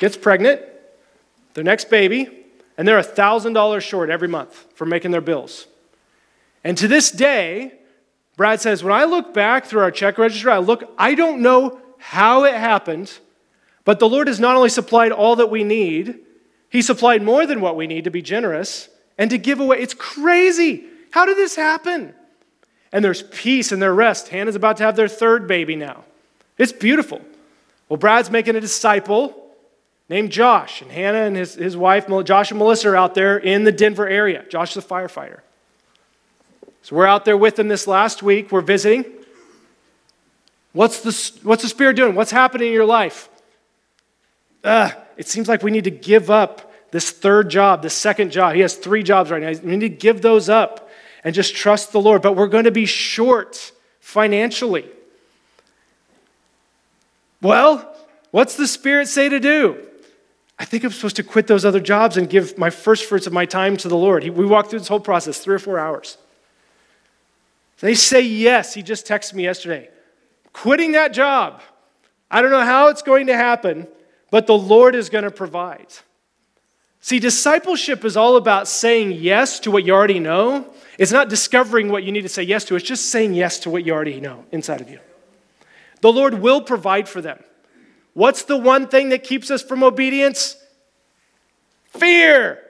gets 0.00 0.16
pregnant, 0.16 0.60
their 1.54 1.64
next 1.64 1.88
baby, 1.88 2.28
and 2.76 2.86
they're 2.86 3.00
$1,000 3.00 3.80
short 3.80 4.10
every 4.10 4.28
month 4.28 4.66
for 4.74 4.84
making 4.84 5.12
their 5.12 5.20
bills. 5.20 5.66
And 6.64 6.76
to 6.78 6.88
this 6.88 7.10
day, 7.10 7.72
Brad 8.36 8.60
says, 8.60 8.82
when 8.82 8.92
I 8.92 9.04
look 9.04 9.32
back 9.32 9.66
through 9.66 9.82
our 9.82 9.90
check 9.90 10.18
register, 10.18 10.50
I 10.50 10.58
look, 10.58 10.84
I 10.98 11.14
don't 11.14 11.42
know 11.42 11.80
how 11.98 12.44
it 12.44 12.54
happened, 12.54 13.18
but 13.84 13.98
the 13.98 14.08
Lord 14.08 14.26
has 14.26 14.40
not 14.40 14.56
only 14.56 14.68
supplied 14.68 15.12
all 15.12 15.36
that 15.36 15.50
we 15.50 15.64
need, 15.64 16.18
He 16.70 16.82
supplied 16.82 17.22
more 17.22 17.46
than 17.46 17.60
what 17.60 17.76
we 17.76 17.86
need 17.86 18.04
to 18.04 18.10
be 18.10 18.22
generous 18.22 18.88
and 19.18 19.30
to 19.30 19.38
give 19.38 19.60
away. 19.60 19.78
It's 19.80 19.94
crazy. 19.94 20.84
How 21.10 21.26
did 21.26 21.36
this 21.36 21.54
happen? 21.54 22.14
And 22.92 23.04
there's 23.04 23.22
peace 23.22 23.72
and 23.72 23.80
their 23.80 23.94
rest. 23.94 24.28
Hannah's 24.28 24.54
about 24.54 24.76
to 24.76 24.84
have 24.84 24.96
their 24.96 25.08
third 25.08 25.48
baby 25.48 25.76
now. 25.76 26.04
It's 26.58 26.72
beautiful. 26.72 27.22
Well, 27.88 27.96
Brad's 27.96 28.30
making 28.30 28.56
a 28.56 28.60
disciple 28.60 29.38
named 30.08 30.30
Josh, 30.30 30.82
and 30.82 30.90
Hannah 30.90 31.22
and 31.22 31.36
his, 31.36 31.54
his 31.54 31.76
wife, 31.76 32.06
Josh 32.24 32.50
and 32.50 32.58
Melissa, 32.58 32.90
are 32.90 32.96
out 32.96 33.14
there 33.14 33.38
in 33.38 33.64
the 33.64 33.72
Denver 33.72 34.06
area. 34.06 34.44
Josh 34.48 34.76
is 34.76 34.84
a 34.84 34.86
firefighter. 34.86 35.40
So 36.82 36.96
we're 36.96 37.06
out 37.06 37.24
there 37.24 37.36
with 37.36 37.56
them 37.56 37.68
this 37.68 37.86
last 37.86 38.22
week. 38.22 38.52
We're 38.52 38.60
visiting. 38.60 39.04
What's 40.72 41.00
the, 41.00 41.40
what's 41.42 41.62
the 41.62 41.68
Spirit 41.68 41.96
doing? 41.96 42.14
What's 42.14 42.30
happening 42.30 42.68
in 42.68 42.74
your 42.74 42.84
life? 42.84 43.28
Uh, 44.64 44.90
it 45.16 45.28
seems 45.28 45.48
like 45.48 45.62
we 45.62 45.70
need 45.70 45.84
to 45.84 45.90
give 45.90 46.30
up 46.30 46.72
this 46.90 47.10
third 47.10 47.48
job, 47.48 47.82
this 47.82 47.94
second 47.94 48.32
job. 48.32 48.54
He 48.54 48.60
has 48.60 48.74
three 48.74 49.02
jobs 49.02 49.30
right 49.30 49.42
now. 49.42 49.52
We 49.62 49.76
need 49.76 49.80
to 49.80 49.88
give 49.88 50.22
those 50.22 50.48
up 50.48 50.90
and 51.24 51.34
just 51.34 51.54
trust 51.54 51.92
the 51.92 52.00
Lord. 52.00 52.22
But 52.22 52.36
we're 52.36 52.48
going 52.48 52.64
to 52.64 52.70
be 52.70 52.86
short 52.86 53.72
financially. 54.00 54.86
Well, 57.40 57.94
what's 58.30 58.56
the 58.56 58.66
Spirit 58.66 59.08
say 59.08 59.28
to 59.28 59.40
do? 59.40 59.86
I 60.58 60.64
think 60.64 60.84
I'm 60.84 60.92
supposed 60.92 61.16
to 61.16 61.24
quit 61.24 61.48
those 61.48 61.64
other 61.64 61.80
jobs 61.80 62.16
and 62.16 62.30
give 62.30 62.56
my 62.56 62.70
first 62.70 63.04
fruits 63.06 63.26
of 63.26 63.32
my 63.32 63.46
time 63.46 63.76
to 63.78 63.88
the 63.88 63.96
Lord. 63.96 64.22
We 64.22 64.46
walked 64.46 64.70
through 64.70 64.78
this 64.78 64.88
whole 64.88 65.00
process, 65.00 65.38
three 65.38 65.56
or 65.56 65.58
four 65.58 65.78
hours. 65.78 66.18
They 67.80 67.96
say 67.96 68.20
yes. 68.20 68.74
He 68.74 68.82
just 68.82 69.06
texted 69.06 69.34
me 69.34 69.42
yesterday. 69.42 69.88
Quitting 70.52 70.92
that 70.92 71.12
job. 71.12 71.60
I 72.30 72.40
don't 72.40 72.52
know 72.52 72.64
how 72.64 72.88
it's 72.88 73.02
going 73.02 73.26
to 73.26 73.34
happen, 73.34 73.88
but 74.30 74.46
the 74.46 74.56
Lord 74.56 74.94
is 74.94 75.10
going 75.10 75.24
to 75.24 75.32
provide. 75.32 75.88
See, 77.02 77.18
discipleship 77.18 78.04
is 78.04 78.16
all 78.16 78.36
about 78.36 78.68
saying 78.68 79.12
yes 79.12 79.58
to 79.60 79.72
what 79.72 79.84
you 79.84 79.92
already 79.92 80.20
know. 80.20 80.72
It's 80.98 81.10
not 81.10 81.28
discovering 81.28 81.88
what 81.88 82.04
you 82.04 82.12
need 82.12 82.22
to 82.22 82.28
say 82.28 82.44
yes 82.44 82.64
to, 82.66 82.76
it's 82.76 82.86
just 82.86 83.10
saying 83.10 83.34
yes 83.34 83.58
to 83.60 83.70
what 83.70 83.84
you 83.84 83.92
already 83.92 84.20
know 84.20 84.44
inside 84.52 84.80
of 84.80 84.88
you. 84.88 85.00
The 86.00 86.12
Lord 86.12 86.34
will 86.34 86.60
provide 86.60 87.08
for 87.08 87.20
them. 87.20 87.42
What's 88.14 88.44
the 88.44 88.56
one 88.56 88.86
thing 88.86 89.08
that 89.08 89.24
keeps 89.24 89.50
us 89.50 89.62
from 89.62 89.82
obedience? 89.82 90.56
Fear. 91.86 92.62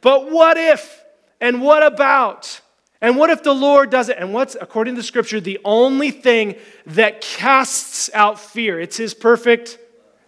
But 0.00 0.30
what 0.30 0.56
if? 0.56 1.02
And 1.40 1.60
what 1.60 1.84
about? 1.84 2.60
And 3.00 3.16
what 3.16 3.30
if 3.30 3.42
the 3.42 3.54
Lord 3.54 3.90
does 3.90 4.08
it? 4.08 4.16
And 4.16 4.32
what's, 4.32 4.56
according 4.60 4.94
to 4.94 5.02
Scripture, 5.02 5.40
the 5.40 5.58
only 5.64 6.12
thing 6.12 6.54
that 6.86 7.20
casts 7.20 8.10
out 8.14 8.38
fear? 8.38 8.78
It's 8.78 8.96
His 8.96 9.12
perfect 9.12 9.78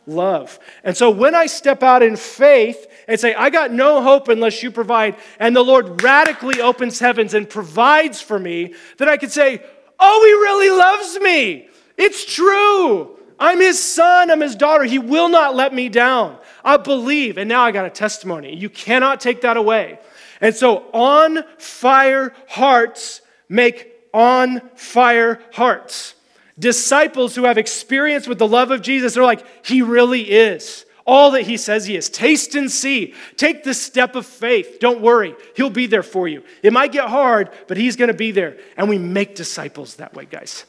love. 0.06 0.58
And 0.82 0.96
so 0.96 1.08
when 1.08 1.36
I 1.36 1.46
step 1.46 1.84
out 1.84 2.02
in 2.02 2.16
faith 2.16 2.86
and 3.06 3.18
say, 3.18 3.34
I 3.34 3.50
got 3.50 3.72
no 3.72 4.02
hope 4.02 4.28
unless 4.28 4.62
you 4.62 4.70
provide, 4.70 5.16
and 5.38 5.54
the 5.54 5.62
Lord 5.62 6.02
radically 6.02 6.60
opens 6.60 6.98
heavens 6.98 7.34
and 7.34 7.48
provides 7.48 8.20
for 8.20 8.38
me, 8.38 8.74
then 8.98 9.08
I 9.08 9.16
can 9.16 9.30
say, 9.30 9.62
Oh, 9.98 10.22
He 10.24 10.32
really 10.32 10.76
loves 10.76 11.20
me. 11.20 11.68
It's 11.96 12.24
true. 12.24 13.18
I'm 13.38 13.60
His 13.60 13.82
son, 13.82 14.30
I'm 14.30 14.40
His 14.40 14.56
daughter. 14.56 14.84
He 14.84 14.98
will 14.98 15.28
not 15.28 15.54
let 15.54 15.74
me 15.74 15.88
down. 15.88 16.38
I 16.64 16.76
believe. 16.78 17.38
And 17.38 17.48
now 17.48 17.62
I 17.62 17.72
got 17.72 17.84
a 17.84 17.90
testimony. 17.90 18.56
You 18.56 18.70
cannot 18.70 19.20
take 19.20 19.42
that 19.42 19.56
away. 19.56 19.98
And 20.40 20.54
so, 20.54 20.84
on 20.92 21.44
fire 21.58 22.34
hearts 22.48 23.20
make 23.48 23.92
on 24.12 24.62
fire 24.74 25.40
hearts. 25.52 26.14
Disciples 26.58 27.34
who 27.34 27.44
have 27.44 27.58
experience 27.58 28.28
with 28.28 28.38
the 28.38 28.46
love 28.46 28.70
of 28.70 28.80
Jesus, 28.80 29.14
they're 29.14 29.24
like, 29.24 29.44
He 29.66 29.82
really 29.82 30.22
is 30.22 30.83
all 31.06 31.32
that 31.32 31.42
He 31.42 31.56
says 31.56 31.86
He 31.86 31.96
is. 31.96 32.08
Taste 32.08 32.54
and 32.54 32.70
see. 32.70 33.14
Take 33.36 33.64
the 33.64 33.74
step 33.74 34.16
of 34.16 34.26
faith. 34.26 34.78
Don't 34.80 35.00
worry, 35.00 35.34
He'll 35.56 35.70
be 35.70 35.86
there 35.86 36.02
for 36.02 36.28
you. 36.28 36.42
It 36.62 36.72
might 36.72 36.92
get 36.92 37.08
hard, 37.08 37.50
but 37.68 37.76
He's 37.76 37.96
going 37.96 38.08
to 38.08 38.14
be 38.14 38.30
there. 38.30 38.56
And 38.76 38.88
we 38.88 38.98
make 38.98 39.34
disciples 39.34 39.96
that 39.96 40.14
way, 40.14 40.24
guys. 40.24 40.64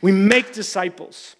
We 0.00 0.12
make 0.12 0.52
disciples. 0.52 1.36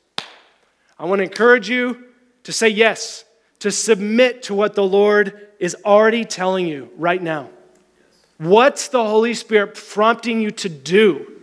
I 0.98 1.06
want 1.06 1.18
to 1.18 1.24
encourage 1.24 1.68
you 1.68 2.04
to 2.44 2.52
say 2.52 2.68
yes, 2.68 3.24
to 3.60 3.70
submit 3.70 4.44
to 4.44 4.54
what 4.54 4.74
the 4.74 4.84
Lord 4.84 5.48
is 5.58 5.76
already 5.84 6.24
telling 6.24 6.66
you 6.66 6.90
right 6.96 7.22
now. 7.22 7.50
What's 8.38 8.88
the 8.88 9.04
Holy 9.04 9.34
Spirit 9.34 9.74
prompting 9.74 10.40
you 10.40 10.50
to 10.52 10.68
do? 10.68 11.40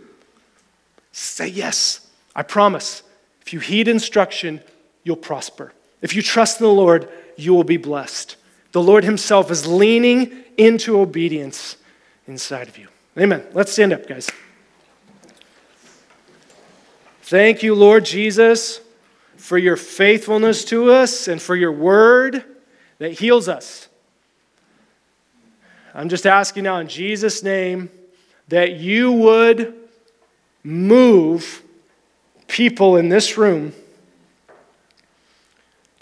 Say 1.12 1.48
yes. 1.48 2.06
I 2.34 2.42
promise. 2.42 3.02
If 3.40 3.52
you 3.52 3.60
heed 3.60 3.88
instruction, 3.88 4.60
you'll 5.04 5.16
prosper. 5.16 5.72
If 6.02 6.14
you 6.14 6.20
trust 6.20 6.60
in 6.60 6.66
the 6.66 6.72
Lord, 6.72 7.08
you 7.36 7.54
will 7.54 7.64
be 7.64 7.76
blessed. 7.76 8.36
The 8.72 8.82
Lord 8.82 9.04
Himself 9.04 9.50
is 9.50 9.66
leaning 9.66 10.44
into 10.58 11.00
obedience 11.00 11.76
inside 12.26 12.68
of 12.68 12.76
you. 12.76 12.88
Amen. 13.16 13.46
Let's 13.52 13.72
stand 13.72 13.92
up, 13.92 14.06
guys. 14.06 14.30
Thank 17.22 17.62
you, 17.62 17.74
Lord 17.74 18.04
Jesus, 18.04 18.80
for 19.36 19.56
your 19.56 19.76
faithfulness 19.76 20.64
to 20.66 20.90
us 20.90 21.28
and 21.28 21.40
for 21.40 21.56
your 21.56 21.72
word 21.72 22.44
that 22.98 23.12
heals 23.12 23.48
us. 23.48 23.88
I'm 25.94 26.08
just 26.08 26.26
asking 26.26 26.64
now 26.64 26.78
in 26.78 26.88
Jesus' 26.88 27.42
name 27.42 27.90
that 28.48 28.72
you 28.72 29.12
would 29.12 29.74
move 30.64 31.62
people 32.48 32.96
in 32.96 33.08
this 33.08 33.36
room 33.36 33.72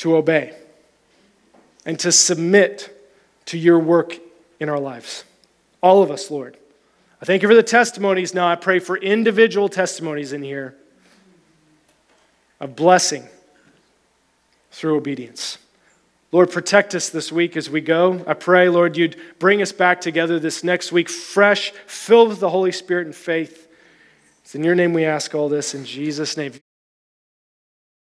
to 0.00 0.16
obey 0.16 0.54
and 1.84 1.98
to 2.00 2.10
submit 2.10 2.96
to 3.46 3.58
your 3.58 3.78
work 3.78 4.18
in 4.58 4.68
our 4.68 4.78
lives. 4.78 5.24
All 5.82 6.02
of 6.02 6.10
us, 6.10 6.30
Lord. 6.30 6.56
I 7.20 7.26
thank 7.26 7.42
you 7.42 7.48
for 7.48 7.54
the 7.54 7.62
testimonies 7.62 8.32
now. 8.32 8.48
I 8.48 8.56
pray 8.56 8.78
for 8.78 8.96
individual 8.96 9.68
testimonies 9.68 10.32
in 10.32 10.42
here 10.42 10.74
of 12.60 12.76
blessing 12.76 13.28
through 14.70 14.96
obedience. 14.96 15.58
Lord, 16.32 16.50
protect 16.50 16.94
us 16.94 17.10
this 17.10 17.30
week 17.30 17.56
as 17.56 17.68
we 17.68 17.80
go. 17.80 18.24
I 18.26 18.34
pray, 18.34 18.68
Lord, 18.68 18.96
you'd 18.96 19.16
bring 19.38 19.60
us 19.60 19.72
back 19.72 20.00
together 20.00 20.38
this 20.38 20.64
next 20.64 20.92
week, 20.92 21.10
fresh, 21.10 21.72
filled 21.86 22.28
with 22.28 22.40
the 22.40 22.50
Holy 22.50 22.72
Spirit 22.72 23.06
and 23.06 23.14
faith. 23.14 23.68
It's 24.42 24.54
in 24.54 24.64
your 24.64 24.74
name 24.74 24.94
we 24.94 25.04
ask 25.04 25.34
all 25.34 25.48
this, 25.48 25.74
in 25.74 25.84
Jesus' 25.84 26.36
name. 26.36 26.54